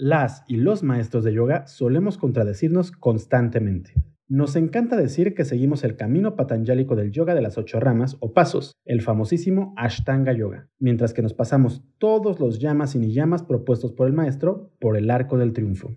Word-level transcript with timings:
Las 0.00 0.44
y 0.46 0.58
los 0.58 0.84
maestros 0.84 1.24
de 1.24 1.32
yoga 1.32 1.66
solemos 1.66 2.18
contradecirnos 2.18 2.92
constantemente. 2.92 3.94
Nos 4.28 4.54
encanta 4.54 4.96
decir 4.96 5.34
que 5.34 5.44
seguimos 5.44 5.82
el 5.82 5.96
camino 5.96 6.36
patanjálico 6.36 6.94
del 6.94 7.10
yoga 7.10 7.34
de 7.34 7.42
las 7.42 7.58
ocho 7.58 7.80
ramas 7.80 8.16
o 8.20 8.32
pasos, 8.32 8.76
el 8.84 9.02
famosísimo 9.02 9.74
Ashtanga 9.76 10.32
Yoga, 10.32 10.68
mientras 10.78 11.12
que 11.12 11.22
nos 11.22 11.34
pasamos 11.34 11.82
todos 11.98 12.38
los 12.38 12.60
yamas 12.60 12.94
y 12.94 13.00
niyamas 13.00 13.42
propuestos 13.42 13.92
por 13.92 14.06
el 14.06 14.12
maestro 14.12 14.70
por 14.78 14.96
el 14.96 15.10
arco 15.10 15.36
del 15.36 15.52
triunfo. 15.52 15.96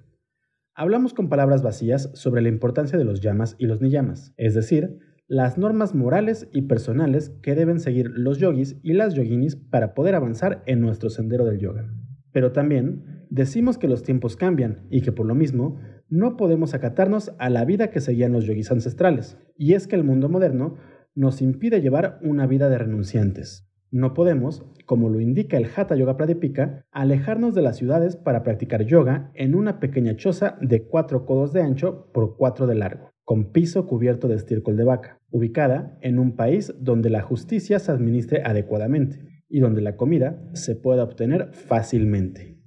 Hablamos 0.73 1.13
con 1.13 1.29
palabras 1.29 1.61
vacías 1.61 2.09
sobre 2.15 2.41
la 2.41 2.49
importancia 2.49 2.97
de 2.97 3.05
los 3.05 3.21
yamas 3.21 3.55
y 3.59 3.67
los 3.67 3.81
niyamas, 3.81 4.33
es 4.35 4.55
decir, 4.55 4.97
las 5.27 5.59
normas 5.59 5.93
morales 5.93 6.49
y 6.51 6.63
personales 6.63 7.29
que 7.43 7.53
deben 7.53 7.79
seguir 7.79 8.09
los 8.09 8.39
yogis 8.39 8.77
y 8.81 8.93
las 8.93 9.13
yoginis 9.13 9.55
para 9.55 9.93
poder 9.93 10.15
avanzar 10.15 10.63
en 10.65 10.81
nuestro 10.81 11.11
sendero 11.11 11.45
del 11.45 11.59
yoga. 11.59 11.87
Pero 12.31 12.51
también 12.51 13.25
decimos 13.29 13.77
que 13.77 13.87
los 13.87 14.03
tiempos 14.03 14.35
cambian 14.35 14.85
y 14.89 15.01
que 15.01 15.11
por 15.11 15.25
lo 15.25 15.35
mismo 15.35 15.79
no 16.09 16.37
podemos 16.37 16.73
acatarnos 16.73 17.33
a 17.39 17.49
la 17.49 17.65
vida 17.65 17.89
que 17.89 18.01
seguían 18.01 18.33
los 18.33 18.45
yogis 18.45 18.71
ancestrales. 18.71 19.37
Y 19.57 19.73
es 19.73 19.87
que 19.87 19.95
el 19.95 20.03
mundo 20.03 20.29
moderno 20.29 20.75
nos 21.15 21.41
impide 21.41 21.81
llevar 21.81 22.19
una 22.21 22.47
vida 22.47 22.69
de 22.69 22.77
renunciantes. 22.77 23.67
No 23.91 24.13
podemos, 24.13 24.65
como 24.85 25.09
lo 25.09 25.19
indica 25.19 25.57
el 25.57 25.67
Hatha 25.75 25.95
Yoga 25.95 26.15
Pradipika, 26.15 26.85
alejarnos 26.91 27.53
de 27.53 27.61
las 27.61 27.75
ciudades 27.75 28.15
para 28.15 28.43
practicar 28.43 28.85
yoga 28.85 29.31
en 29.33 29.53
una 29.53 29.81
pequeña 29.81 30.15
choza 30.15 30.57
de 30.61 30.83
4 30.83 31.25
codos 31.25 31.51
de 31.51 31.61
ancho 31.61 32.09
por 32.13 32.37
4 32.37 32.67
de 32.67 32.75
largo, 32.75 33.11
con 33.25 33.51
piso 33.51 33.87
cubierto 33.87 34.29
de 34.29 34.35
estiércol 34.35 34.77
de 34.77 34.85
vaca, 34.85 35.19
ubicada 35.29 35.97
en 36.01 36.19
un 36.19 36.37
país 36.37 36.73
donde 36.79 37.09
la 37.09 37.21
justicia 37.21 37.79
se 37.79 37.91
administre 37.91 38.43
adecuadamente 38.45 39.30
y 39.51 39.59
donde 39.59 39.81
la 39.81 39.97
comida 39.97 40.41
se 40.53 40.75
pueda 40.75 41.03
obtener 41.03 41.49
fácilmente. 41.51 42.57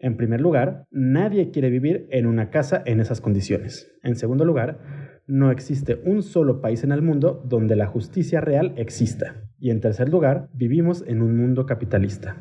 En 0.00 0.16
primer 0.16 0.40
lugar, 0.40 0.84
nadie 0.90 1.50
quiere 1.50 1.70
vivir 1.70 2.06
en 2.10 2.26
una 2.26 2.50
casa 2.50 2.82
en 2.86 3.00
esas 3.00 3.20
condiciones. 3.20 3.90
En 4.02 4.16
segundo 4.16 4.44
lugar, 4.44 5.22
no 5.26 5.50
existe 5.50 6.00
un 6.04 6.22
solo 6.22 6.60
país 6.60 6.84
en 6.84 6.92
el 6.92 7.02
mundo 7.02 7.42
donde 7.44 7.76
la 7.76 7.86
justicia 7.86 8.40
real 8.40 8.72
exista. 8.76 9.42
Y 9.58 9.70
en 9.70 9.80
tercer 9.80 10.08
lugar, 10.08 10.48
vivimos 10.54 11.04
en 11.06 11.20
un 11.20 11.36
mundo 11.36 11.66
capitalista. 11.66 12.36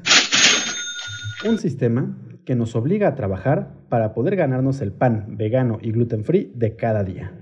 Un 1.48 1.58
sistema 1.58 2.18
que 2.46 2.56
nos 2.56 2.76
obliga 2.76 3.10
a 3.10 3.16
trabajar 3.16 3.73
para 3.90 4.14
poder 4.14 4.36
ganarnos 4.36 4.82
el 4.82 4.94
pan 4.94 5.36
vegano 5.36 5.80
y 5.82 5.92
gluten 5.92 6.23
free 6.23 6.52
de 6.56 6.76
cada 6.76 7.04
día. 7.04 7.34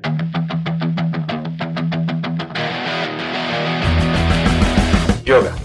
Yoga 5.26 5.65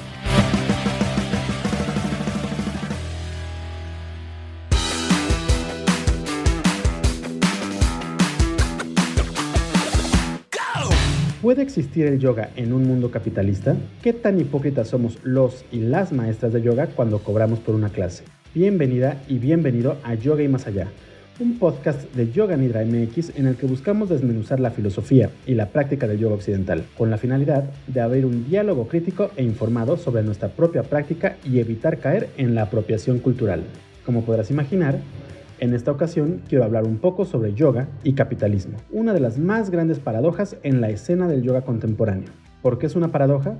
¿Puede 11.61 11.69
existir 11.69 12.07
el 12.07 12.17
yoga 12.17 12.49
en 12.55 12.73
un 12.73 12.87
mundo 12.87 13.11
capitalista? 13.11 13.75
¿Qué 14.01 14.13
tan 14.13 14.41
hipócritas 14.41 14.87
somos 14.87 15.19
los 15.21 15.63
y 15.71 15.77
las 15.77 16.11
maestras 16.11 16.53
de 16.53 16.63
yoga 16.63 16.87
cuando 16.87 17.19
cobramos 17.19 17.59
por 17.59 17.75
una 17.75 17.89
clase? 17.89 18.23
Bienvenida 18.55 19.21
y 19.27 19.37
bienvenido 19.37 19.97
a 20.03 20.15
Yoga 20.15 20.41
y 20.41 20.47
Más 20.47 20.65
Allá, 20.65 20.87
un 21.39 21.59
podcast 21.59 22.11
de 22.15 22.31
Yoga 22.31 22.57
Nidra 22.57 22.83
MX 22.83 23.37
en 23.37 23.45
el 23.45 23.57
que 23.57 23.67
buscamos 23.67 24.09
desmenuzar 24.09 24.59
la 24.59 24.71
filosofía 24.71 25.29
y 25.45 25.53
la 25.53 25.67
práctica 25.67 26.07
del 26.07 26.17
yoga 26.17 26.33
occidental, 26.33 26.83
con 26.97 27.11
la 27.11 27.19
finalidad 27.19 27.65
de 27.85 28.01
abrir 28.01 28.25
un 28.25 28.49
diálogo 28.49 28.87
crítico 28.87 29.29
e 29.35 29.43
informado 29.43 29.97
sobre 29.97 30.23
nuestra 30.23 30.49
propia 30.49 30.81
práctica 30.81 31.37
y 31.45 31.59
evitar 31.59 31.99
caer 31.99 32.29
en 32.37 32.55
la 32.55 32.63
apropiación 32.63 33.19
cultural. 33.19 33.61
Como 34.03 34.25
podrás 34.25 34.49
imaginar, 34.49 34.97
en 35.61 35.75
esta 35.75 35.91
ocasión 35.91 36.41
quiero 36.49 36.65
hablar 36.65 36.85
un 36.85 36.97
poco 36.97 37.23
sobre 37.23 37.53
yoga 37.53 37.87
y 38.03 38.13
capitalismo, 38.13 38.77
una 38.91 39.13
de 39.13 39.19
las 39.19 39.37
más 39.37 39.69
grandes 39.69 39.99
paradojas 39.99 40.57
en 40.63 40.81
la 40.81 40.89
escena 40.89 41.27
del 41.27 41.43
yoga 41.43 41.61
contemporáneo. 41.61 42.29
¿Por 42.63 42.79
qué 42.79 42.87
es 42.87 42.95
una 42.95 43.09
paradoja? 43.09 43.55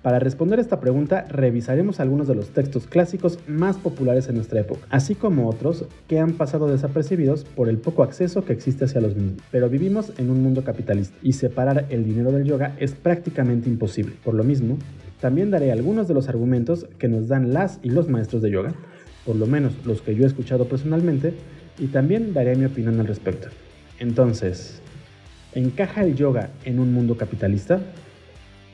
Para 0.00 0.18
responder 0.18 0.58
esta 0.58 0.80
pregunta 0.80 1.26
revisaremos 1.28 2.00
algunos 2.00 2.28
de 2.28 2.34
los 2.34 2.48
textos 2.48 2.86
clásicos 2.86 3.38
más 3.46 3.76
populares 3.76 4.26
en 4.28 4.36
nuestra 4.36 4.60
época, 4.60 4.80
así 4.88 5.14
como 5.14 5.48
otros 5.48 5.84
que 6.08 6.18
han 6.18 6.32
pasado 6.32 6.66
desapercibidos 6.66 7.44
por 7.44 7.68
el 7.68 7.76
poco 7.76 8.02
acceso 8.02 8.44
que 8.46 8.54
existe 8.54 8.86
hacia 8.86 9.02
los 9.02 9.14
mismos. 9.14 9.42
Pero 9.50 9.68
vivimos 9.68 10.14
en 10.16 10.30
un 10.30 10.42
mundo 10.42 10.64
capitalista 10.64 11.16
y 11.22 11.34
separar 11.34 11.84
el 11.90 12.04
dinero 12.04 12.32
del 12.32 12.44
yoga 12.44 12.74
es 12.78 12.94
prácticamente 12.94 13.68
imposible. 13.68 14.14
Por 14.24 14.32
lo 14.32 14.44
mismo, 14.44 14.78
también 15.20 15.50
daré 15.50 15.70
algunos 15.70 16.08
de 16.08 16.14
los 16.14 16.30
argumentos 16.30 16.86
que 16.98 17.08
nos 17.08 17.28
dan 17.28 17.52
las 17.52 17.78
y 17.82 17.90
los 17.90 18.08
maestros 18.08 18.40
de 18.40 18.50
yoga 18.50 18.74
por 19.24 19.36
lo 19.36 19.46
menos 19.46 19.72
los 19.84 20.02
que 20.02 20.14
yo 20.14 20.24
he 20.24 20.26
escuchado 20.26 20.66
personalmente, 20.66 21.34
y 21.78 21.86
también 21.86 22.34
daré 22.34 22.54
mi 22.56 22.64
opinión 22.64 23.00
al 23.00 23.06
respecto. 23.06 23.48
Entonces, 23.98 24.80
¿encaja 25.54 26.02
el 26.02 26.14
yoga 26.14 26.50
en 26.64 26.80
un 26.80 26.92
mundo 26.92 27.16
capitalista? 27.16 27.80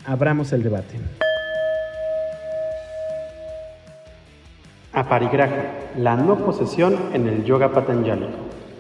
Abramos 0.04 0.52
el 0.52 0.62
debate. 0.62 0.96
Aparigraha, 4.92 5.92
la 5.98 6.16
no 6.16 6.44
posesión 6.44 6.96
en 7.12 7.28
el 7.28 7.44
yoga 7.44 7.72
patanjali. 7.72 8.26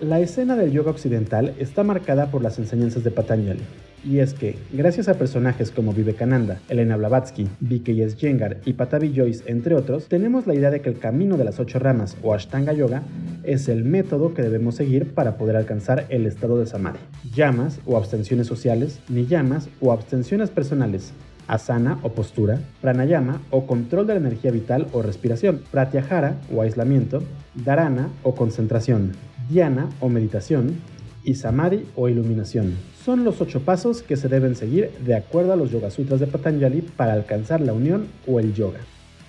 La 0.00 0.20
escena 0.20 0.56
del 0.56 0.72
yoga 0.72 0.90
occidental 0.90 1.54
está 1.58 1.82
marcada 1.82 2.30
por 2.30 2.42
las 2.42 2.58
enseñanzas 2.58 3.04
de 3.04 3.10
Patanjali, 3.10 3.62
y 4.04 4.20
es 4.20 4.34
que, 4.34 4.56
gracias 4.72 5.08
a 5.08 5.14
personajes 5.14 5.70
como 5.70 5.92
Vivekananda, 5.92 6.60
Elena 6.68 6.96
Blavatsky, 6.96 7.48
V.K.S. 7.60 8.16
Jengar 8.16 8.58
y 8.64 8.74
Patavi 8.74 9.12
Joyce, 9.14 9.44
entre 9.46 9.74
otros, 9.74 10.06
tenemos 10.08 10.46
la 10.46 10.54
idea 10.54 10.70
de 10.70 10.80
que 10.80 10.88
el 10.88 10.98
camino 10.98 11.36
de 11.36 11.44
las 11.44 11.58
ocho 11.58 11.78
ramas 11.78 12.16
o 12.22 12.34
Ashtanga 12.34 12.72
Yoga 12.72 13.02
es 13.42 13.68
el 13.68 13.84
método 13.84 14.34
que 14.34 14.42
debemos 14.42 14.76
seguir 14.76 15.12
para 15.14 15.36
poder 15.36 15.56
alcanzar 15.56 16.06
el 16.10 16.26
estado 16.26 16.58
de 16.58 16.66
Samadhi. 16.66 16.98
Llamas 17.34 17.80
o 17.86 17.96
abstenciones 17.96 18.46
sociales, 18.46 19.00
ni 19.08 19.26
llamas 19.26 19.68
o 19.80 19.92
abstenciones 19.92 20.50
personales, 20.50 21.12
asana 21.48 21.98
o 22.02 22.10
postura, 22.10 22.60
pranayama 22.80 23.40
o 23.50 23.66
control 23.66 24.06
de 24.06 24.14
la 24.14 24.20
energía 24.20 24.50
vital 24.50 24.86
o 24.92 25.02
respiración, 25.02 25.62
pratyahara 25.70 26.36
o 26.54 26.62
aislamiento, 26.62 27.22
dharana 27.54 28.10
o 28.22 28.34
concentración, 28.34 29.12
dhyana 29.48 29.88
o 30.00 30.08
meditación 30.08 30.76
y 31.24 31.34
samadhi 31.34 31.84
o 31.96 32.08
iluminación 32.08 32.76
son 33.08 33.24
los 33.24 33.40
ocho 33.40 33.60
pasos 33.60 34.02
que 34.02 34.18
se 34.18 34.28
deben 34.28 34.54
seguir 34.54 34.90
de 35.00 35.14
acuerdo 35.14 35.54
a 35.54 35.56
los 35.56 35.70
Yoga 35.70 35.90
Sutras 35.90 36.20
de 36.20 36.26
Patanjali 36.26 36.82
para 36.82 37.14
alcanzar 37.14 37.62
la 37.62 37.72
unión 37.72 38.06
o 38.26 38.38
el 38.38 38.52
yoga. 38.52 38.80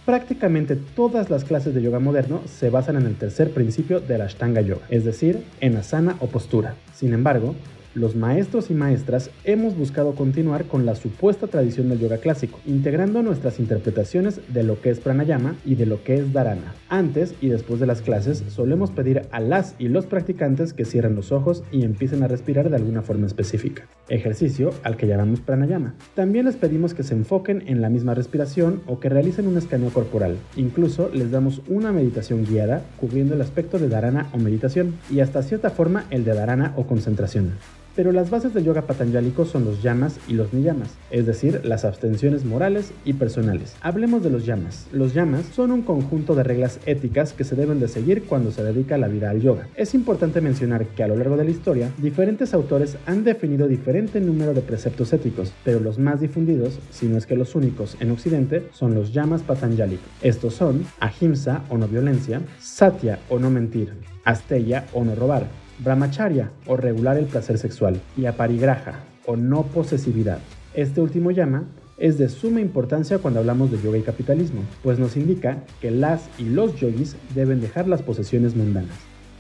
Prácticamente 0.06 0.76
todas 0.76 1.30
las 1.30 1.46
clases 1.46 1.74
de 1.74 1.82
yoga 1.82 2.00
moderno 2.00 2.42
se 2.46 2.70
basan 2.70 2.98
en 2.98 3.06
el 3.06 3.16
tercer 3.16 3.52
principio 3.52 4.02
de 4.02 4.18
la 4.18 4.26
Ashtanga 4.26 4.60
Yoga, 4.60 4.86
es 4.90 5.06
decir, 5.06 5.46
en 5.62 5.78
asana 5.78 6.18
o 6.20 6.28
postura. 6.28 6.76
Sin 6.94 7.14
embargo, 7.14 7.56
los 7.96 8.16
maestros 8.16 8.70
y 8.70 8.74
maestras 8.74 9.32
hemos 9.44 9.76
buscado 9.76 10.14
continuar 10.14 10.66
con 10.66 10.86
la 10.86 10.96
supuesta 10.96 11.48
tradición 11.48 11.90
del 11.90 12.00
yoga 12.00 12.18
clásico, 12.18 12.60
integrando 12.66 13.24
nuestras 13.24 13.60
interpretaciones 13.60 14.42
de 14.54 14.64
lo 14.64 14.80
que 14.82 14.90
es 14.90 15.00
pranayama 15.00 15.56
y 15.66 15.76
de 15.76 15.86
lo 15.86 16.04
que 16.04 16.16
es 16.16 16.32
dharana. 16.32 16.76
Antes 16.90 17.34
y 17.42 17.50
después 17.50 17.80
de 17.80 17.88
las 17.88 18.02
clases 18.02 18.44
solemos 18.50 18.92
pedir 18.92 19.24
a 19.32 19.40
las 19.40 19.76
y 19.80 19.88
los 19.88 20.06
practicantes 20.06 20.74
que 20.74 20.86
cierren 20.86 21.16
los 21.16 21.32
ojos 21.32 21.64
y 21.72 21.84
empiecen 21.84 22.24
a 22.24 22.28
respirar 22.28 22.70
de 22.70 22.76
alguna 22.76 23.02
forma 23.02 23.28
específica, 23.28 23.88
ejercicio 24.08 24.72
al 24.84 24.98
que 24.98 25.08
llamamos 25.08 25.42
pranayama. 25.42 25.96
También 26.16 26.46
les 26.46 26.56
pedimos 26.56 26.94
que 26.94 27.04
se 27.04 27.16
enfoquen 27.16 27.64
en 27.68 27.82
la 27.82 27.90
misma 27.90 28.14
respiración 28.14 28.82
o 28.86 29.00
que 29.00 29.10
realicen 29.10 29.48
un 29.48 29.58
escaneo 29.58 29.90
corporal. 29.90 30.38
Incluso 30.56 31.10
les 31.14 31.32
damos 31.32 31.62
una 31.68 31.92
meditación 31.92 32.46
guiada 32.46 32.84
cubriendo 33.00 33.34
el 33.34 33.42
aspecto 33.42 33.80
de 33.80 33.90
dharana 33.90 34.28
o 34.34 34.38
meditación 34.38 34.96
y 35.10 35.22
hasta 35.22 35.42
cierta 35.42 35.70
forma 35.70 36.06
el 36.12 36.24
de 36.24 36.34
dharana 36.34 36.74
o 36.76 36.86
concentración. 36.86 37.54
Pero 37.96 38.12
las 38.12 38.30
bases 38.30 38.54
del 38.54 38.66
yoga 38.66 38.84
patanjálico 38.84 39.46
son 39.46 39.66
los 39.66 39.82
yamas 39.82 40.20
y 40.28 40.34
los 40.34 40.54
niyamas, 40.54 40.96
es 41.12 41.26
decir, 41.26 41.62
las 41.64 41.86
abstenciones 41.86 42.46
morales 42.46 42.92
y 43.06 43.14
personales. 43.14 43.76
Hablemos 43.82 44.24
de 44.24 44.30
los 44.30 44.46
yamas. 44.46 44.88
Los 44.92 45.14
yamas 45.14 45.46
son 45.46 45.72
un 45.72 45.82
conjunto 45.82 46.36
de 46.36 46.44
reglas 46.44 46.80
éticas 46.86 47.34
que 47.34 47.44
se 47.44 47.56
deben 47.56 47.80
de 47.80 47.88
seguir 47.88 48.24
cuando 48.24 48.52
se 48.52 48.64
dedica 48.64 48.98
la 48.98 49.08
vida 49.08 49.30
al 49.30 49.42
yoga. 49.42 49.68
Es 49.76 49.94
importante 49.94 50.42
mencionar 50.42 50.86
que 50.88 51.04
a 51.04 51.08
lo 51.08 51.16
largo 51.16 51.38
de 51.38 51.46
la 51.46 51.52
historia, 51.52 51.92
diferentes 51.98 52.54
autores 52.54 52.98
han 53.06 53.24
definido 53.24 53.68
diferente 53.68 54.20
número 54.22 54.54
de 54.54 54.62
preceptos 54.62 55.14
éticos, 55.14 55.54
pero 55.64 55.80
los 55.80 56.00
más 56.00 56.22
difundidos, 56.22 56.80
si 56.92 57.08
no 57.08 57.18
es 57.18 57.26
que 57.26 57.36
los 57.36 57.56
únicos 57.56 57.98
en 58.00 58.12
Occidente, 58.12 58.68
son 58.72 58.96
los 58.96 59.14
yamas 59.14 59.42
patanjálicos. 59.42 60.08
Estos 60.22 60.54
son 60.54 60.86
ahimsa 61.00 61.64
o 61.70 61.78
no 61.78 61.88
violencia, 61.88 62.42
satya 62.60 63.20
o 63.30 63.40
no 63.40 63.50
mentir, 63.50 63.94
asteya 64.24 64.86
o 64.94 65.04
no 65.04 65.16
robar, 65.16 65.48
brahmacharya 65.80 66.52
o 66.68 66.78
regular 66.78 67.18
el 67.18 67.26
placer 67.26 67.58
sexual 67.58 68.00
y 68.18 68.26
aparigraha 68.26 69.00
o 69.26 69.36
no 69.36 69.64
posesividad. 69.64 70.40
Este 70.74 71.02
último 71.02 71.32
llama 71.32 71.66
es 71.98 72.18
de 72.18 72.30
suma 72.30 72.62
importancia 72.62 73.20
cuando 73.20 73.40
hablamos 73.40 73.72
de 73.72 73.82
yoga 73.82 73.98
y 73.98 74.02
capitalismo, 74.02 74.62
pues 74.84 75.00
nos 75.00 75.18
indica 75.18 75.64
que 75.82 75.92
las 75.92 76.30
y 76.38 76.46
los 76.46 76.76
yogis 76.80 77.16
deben 77.36 77.60
dejar 77.60 77.88
las 77.88 78.02
posesiones 78.02 78.56
mundanas. 78.56 78.96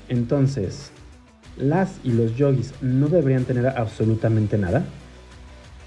Entonces, 0.09 0.91
¿las 1.57 1.99
y 2.03 2.11
los 2.11 2.35
yogis 2.35 2.73
no 2.81 3.07
deberían 3.07 3.45
tener 3.45 3.67
absolutamente 3.67 4.57
nada? 4.57 4.83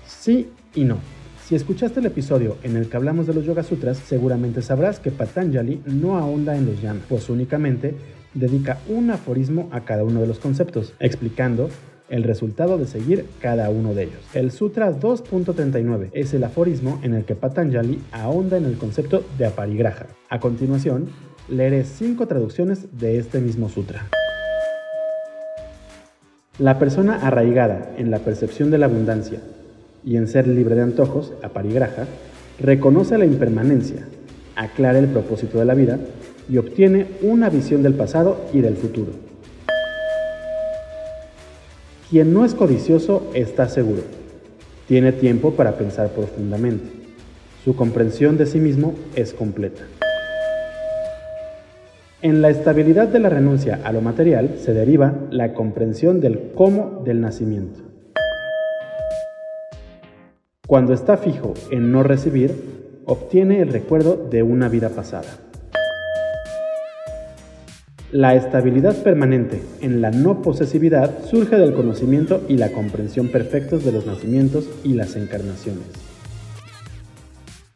Sí 0.06 0.48
y 0.74 0.84
no. 0.84 0.98
Si 1.44 1.56
escuchaste 1.56 2.00
el 2.00 2.06
episodio 2.06 2.56
en 2.62 2.76
el 2.76 2.88
que 2.88 2.96
hablamos 2.96 3.26
de 3.26 3.34
los 3.34 3.44
Yoga 3.44 3.62
Sutras, 3.62 3.98
seguramente 3.98 4.62
sabrás 4.62 5.00
que 5.00 5.10
Patanjali 5.10 5.82
no 5.84 6.16
ahonda 6.16 6.56
en 6.56 6.66
los 6.66 6.80
yamas, 6.80 7.02
pues 7.08 7.28
únicamente 7.28 7.94
dedica 8.34 8.78
un 8.88 9.10
aforismo 9.10 9.68
a 9.72 9.80
cada 9.84 10.04
uno 10.04 10.20
de 10.20 10.26
los 10.26 10.38
conceptos, 10.38 10.94
explicando 11.00 11.68
el 12.08 12.24
resultado 12.24 12.76
de 12.76 12.86
seguir 12.86 13.24
cada 13.40 13.70
uno 13.70 13.94
de 13.94 14.04
ellos. 14.04 14.20
El 14.34 14.50
Sutra 14.50 14.92
2.39 14.92 16.10
es 16.12 16.34
el 16.34 16.44
aforismo 16.44 17.00
en 17.02 17.14
el 17.14 17.24
que 17.24 17.34
Patanjali 17.34 18.02
ahonda 18.12 18.58
en 18.58 18.66
el 18.66 18.76
concepto 18.76 19.24
de 19.38 19.46
aparigraha. 19.46 20.06
A 20.28 20.38
continuación, 20.38 21.08
leeré 21.48 21.84
cinco 21.84 22.26
traducciones 22.26 22.98
de 22.98 23.18
este 23.18 23.40
mismo 23.40 23.68
sutra. 23.68 24.08
La 26.58 26.78
persona 26.78 27.16
arraigada 27.16 27.94
en 27.96 28.10
la 28.10 28.18
percepción 28.18 28.70
de 28.70 28.78
la 28.78 28.86
abundancia 28.86 29.40
y 30.04 30.16
en 30.16 30.28
ser 30.28 30.46
libre 30.46 30.74
de 30.74 30.82
antojos, 30.82 31.32
aparigraha, 31.42 32.06
reconoce 32.60 33.16
la 33.16 33.24
impermanencia, 33.24 34.06
aclara 34.54 34.98
el 34.98 35.08
propósito 35.08 35.58
de 35.58 35.64
la 35.64 35.74
vida 35.74 35.98
y 36.48 36.58
obtiene 36.58 37.06
una 37.22 37.50
visión 37.50 37.82
del 37.82 37.94
pasado 37.94 38.46
y 38.52 38.60
del 38.60 38.76
futuro. 38.76 39.12
Quien 42.10 42.34
no 42.34 42.44
es 42.44 42.54
codicioso 42.54 43.30
está 43.34 43.68
seguro. 43.68 44.02
Tiene 44.86 45.12
tiempo 45.12 45.52
para 45.52 45.78
pensar 45.78 46.10
profundamente. 46.10 46.84
Su 47.64 47.74
comprensión 47.74 48.36
de 48.36 48.46
sí 48.46 48.58
mismo 48.58 48.94
es 49.14 49.32
completa. 49.32 49.82
En 52.20 52.40
la 52.40 52.50
estabilidad 52.50 53.08
de 53.08 53.18
la 53.18 53.28
renuncia 53.28 53.80
a 53.82 53.92
lo 53.92 54.00
material 54.00 54.56
se 54.58 54.74
deriva 54.74 55.14
la 55.30 55.54
comprensión 55.54 56.20
del 56.20 56.52
cómo 56.54 57.02
del 57.04 57.20
nacimiento. 57.20 57.80
Cuando 60.68 60.92
está 60.92 61.16
fijo 61.16 61.54
en 61.70 61.90
no 61.90 62.02
recibir, 62.02 62.54
obtiene 63.06 63.60
el 63.60 63.72
recuerdo 63.72 64.28
de 64.30 64.42
una 64.42 64.68
vida 64.68 64.90
pasada. 64.90 65.41
La 68.12 68.34
estabilidad 68.34 69.02
permanente 69.02 69.62
en 69.80 70.02
la 70.02 70.10
no 70.10 70.42
posesividad 70.42 71.24
surge 71.24 71.56
del 71.56 71.72
conocimiento 71.72 72.42
y 72.46 72.58
la 72.58 72.70
comprensión 72.70 73.28
perfectos 73.28 73.86
de 73.86 73.92
los 73.92 74.04
nacimientos 74.04 74.68
y 74.84 74.92
las 74.92 75.16
encarnaciones. 75.16 76.11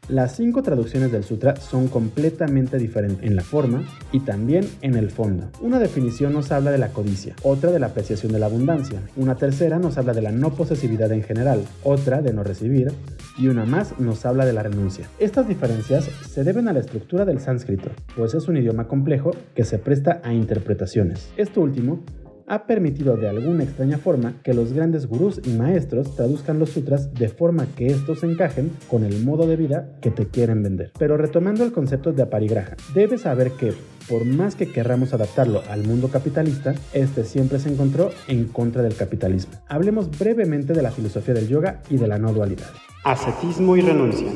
Las 0.09 0.37
cinco 0.37 0.63
traducciones 0.63 1.11
del 1.11 1.25
sutra 1.25 1.57
son 1.57 1.89
completamente 1.89 2.77
diferentes 2.77 3.25
en 3.25 3.35
la 3.35 3.43
forma 3.43 3.83
y 4.13 4.21
también 4.21 4.65
en 4.81 4.95
el 4.95 5.11
fondo. 5.11 5.49
Una 5.59 5.79
definición 5.79 6.31
nos 6.31 6.49
habla 6.53 6.71
de 6.71 6.77
la 6.77 6.93
codicia, 6.93 7.35
otra 7.43 7.71
de 7.71 7.79
la 7.79 7.87
apreciación 7.87 8.31
de 8.31 8.39
la 8.39 8.45
abundancia, 8.45 9.01
una 9.17 9.35
tercera 9.35 9.79
nos 9.79 9.97
habla 9.97 10.13
de 10.13 10.21
la 10.21 10.31
no 10.31 10.53
posesividad 10.53 11.11
en 11.11 11.23
general, 11.23 11.61
otra 11.83 12.21
de 12.21 12.31
no 12.31 12.43
recibir 12.43 12.93
y 13.37 13.49
una 13.49 13.65
más 13.65 13.99
nos 13.99 14.25
habla 14.25 14.45
de 14.45 14.53
la 14.53 14.63
renuncia. 14.63 15.09
Estas 15.19 15.45
diferencias 15.47 16.05
se 16.05 16.45
deben 16.45 16.69
a 16.69 16.73
la 16.73 16.79
estructura 16.79 17.25
del 17.25 17.41
sánscrito, 17.41 17.89
pues 18.15 18.33
es 18.33 18.47
un 18.47 18.55
idioma 18.55 18.87
complejo 18.87 19.31
que 19.55 19.65
se 19.65 19.77
presta 19.77 20.21
a 20.23 20.33
interpretaciones. 20.33 21.29
Esto 21.35 21.59
último 21.59 21.99
ha 22.47 22.65
permitido 22.65 23.17
de 23.17 23.27
alguna 23.27 23.63
extraña 23.63 23.97
forma 23.97 24.35
que 24.41 24.53
los 24.53 24.71
grandes 24.71 25.05
gurús 25.05 25.41
y 25.45 25.49
maestros 25.49 26.15
traduzcan 26.15 26.59
los 26.59 26.69
sutras 26.69 27.13
de 27.13 27.27
forma 27.27 27.67
que 27.75 27.87
estos 27.87 28.23
encajen 28.23 28.71
con 28.89 29.03
el 29.03 29.23
modo 29.23 29.45
de 29.47 29.57
vida 29.57 29.89
que 30.01 30.11
te 30.11 30.27
quieren 30.27 30.63
vender. 30.63 30.91
Pero 30.97 31.17
retomando 31.17 31.65
el 31.65 31.73
concepto 31.73 32.13
de 32.13 32.23
aparigraha, 32.23 32.77
debes 32.93 33.21
saber 33.21 33.51
que 33.51 33.73
por 34.07 34.23
más 34.23 34.55
que 34.55 34.71
querramos 34.71 35.13
adaptarlo 35.13 35.61
al 35.69 35.83
mundo 35.83 36.07
capitalista, 36.07 36.73
este 36.93 37.25
siempre 37.25 37.59
se 37.59 37.69
encontró 37.69 38.11
en 38.29 38.45
contra 38.45 38.81
del 38.81 38.95
capitalismo. 38.95 39.53
Hablemos 39.67 40.17
brevemente 40.17 40.71
de 40.73 40.81
la 40.81 40.91
filosofía 40.91 41.33
del 41.33 41.49
yoga 41.49 41.81
y 41.89 41.97
de 41.97 42.07
la 42.07 42.17
no 42.17 42.31
dualidad. 42.31 42.67
Ascetismo 43.03 43.75
y 43.75 43.81
renuncia, 43.81 44.27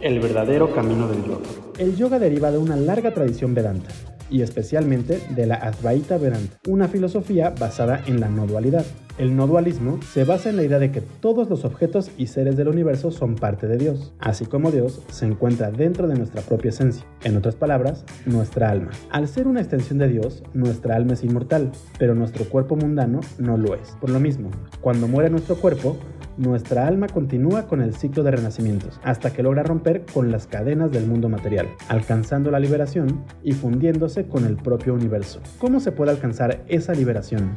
el 0.00 0.20
verdadero 0.20 0.72
camino 0.72 1.08
del 1.08 1.24
yoga. 1.24 1.46
El 1.78 1.96
yoga 1.96 2.20
deriva 2.20 2.52
de 2.52 2.58
una 2.58 2.76
larga 2.76 3.12
tradición 3.12 3.54
vedanta, 3.54 3.88
y 4.30 4.42
especialmente 4.42 5.20
de 5.30 5.46
la 5.46 5.56
Advaita 5.56 6.18
Vedanta, 6.18 6.56
una 6.68 6.88
filosofía 6.88 7.50
basada 7.50 8.02
en 8.06 8.20
la 8.20 8.28
no 8.28 8.46
dualidad. 8.46 8.84
El 9.18 9.34
no 9.34 9.46
dualismo 9.46 9.98
se 10.02 10.24
basa 10.24 10.50
en 10.50 10.56
la 10.56 10.62
idea 10.64 10.78
de 10.78 10.92
que 10.92 11.00
todos 11.00 11.48
los 11.48 11.64
objetos 11.64 12.10
y 12.18 12.26
seres 12.26 12.54
del 12.54 12.68
universo 12.68 13.10
son 13.10 13.34
parte 13.34 13.66
de 13.66 13.78
Dios, 13.78 14.12
así 14.18 14.44
como 14.44 14.70
Dios 14.70 15.00
se 15.08 15.24
encuentra 15.24 15.70
dentro 15.70 16.06
de 16.06 16.16
nuestra 16.16 16.42
propia 16.42 16.68
esencia, 16.68 17.06
en 17.24 17.34
otras 17.34 17.54
palabras, 17.54 18.04
nuestra 18.26 18.68
alma. 18.68 18.90
Al 19.10 19.26
ser 19.26 19.48
una 19.48 19.60
extensión 19.60 19.98
de 19.98 20.08
Dios, 20.08 20.42
nuestra 20.52 20.96
alma 20.96 21.14
es 21.14 21.24
inmortal, 21.24 21.72
pero 21.98 22.14
nuestro 22.14 22.44
cuerpo 22.44 22.76
mundano 22.76 23.20
no 23.38 23.56
lo 23.56 23.74
es. 23.74 23.96
Por 24.02 24.10
lo 24.10 24.20
mismo, 24.20 24.50
cuando 24.82 25.08
muere 25.08 25.30
nuestro 25.30 25.56
cuerpo, 25.56 25.96
nuestra 26.36 26.86
alma 26.86 27.06
continúa 27.06 27.66
con 27.68 27.80
el 27.80 27.94
ciclo 27.94 28.22
de 28.22 28.32
renacimientos, 28.32 29.00
hasta 29.02 29.32
que 29.32 29.42
logra 29.42 29.62
romper 29.62 30.04
con 30.12 30.30
las 30.30 30.46
cadenas 30.46 30.92
del 30.92 31.06
mundo 31.06 31.30
material, 31.30 31.68
alcanzando 31.88 32.50
la 32.50 32.60
liberación 32.60 33.24
y 33.42 33.52
fundiéndose 33.52 34.26
con 34.26 34.44
el 34.44 34.56
propio 34.56 34.92
universo. 34.92 35.40
¿Cómo 35.58 35.80
se 35.80 35.92
puede 35.92 36.10
alcanzar 36.10 36.62
esa 36.68 36.92
liberación? 36.92 37.56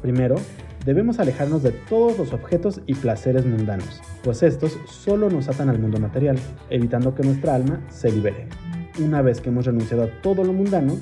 Primero, 0.00 0.36
debemos 0.84 1.18
alejarnos 1.18 1.62
de 1.62 1.72
todos 1.72 2.18
los 2.18 2.32
objetos 2.32 2.80
y 2.86 2.94
placeres 2.94 3.46
mundanos, 3.46 4.00
pues 4.22 4.42
estos 4.42 4.78
solo 4.86 5.30
nos 5.30 5.48
atan 5.48 5.68
al 5.68 5.78
mundo 5.78 5.98
material, 5.98 6.38
evitando 6.70 7.14
que 7.14 7.22
nuestra 7.22 7.54
alma 7.54 7.80
se 7.90 8.10
libere. 8.10 8.46
Una 8.98 9.22
vez 9.22 9.40
que 9.40 9.50
hemos 9.50 9.66
renunciado 9.66 10.04
a 10.04 10.22
todo 10.22 10.44
lo 10.44 10.52
mundano, 10.52 10.98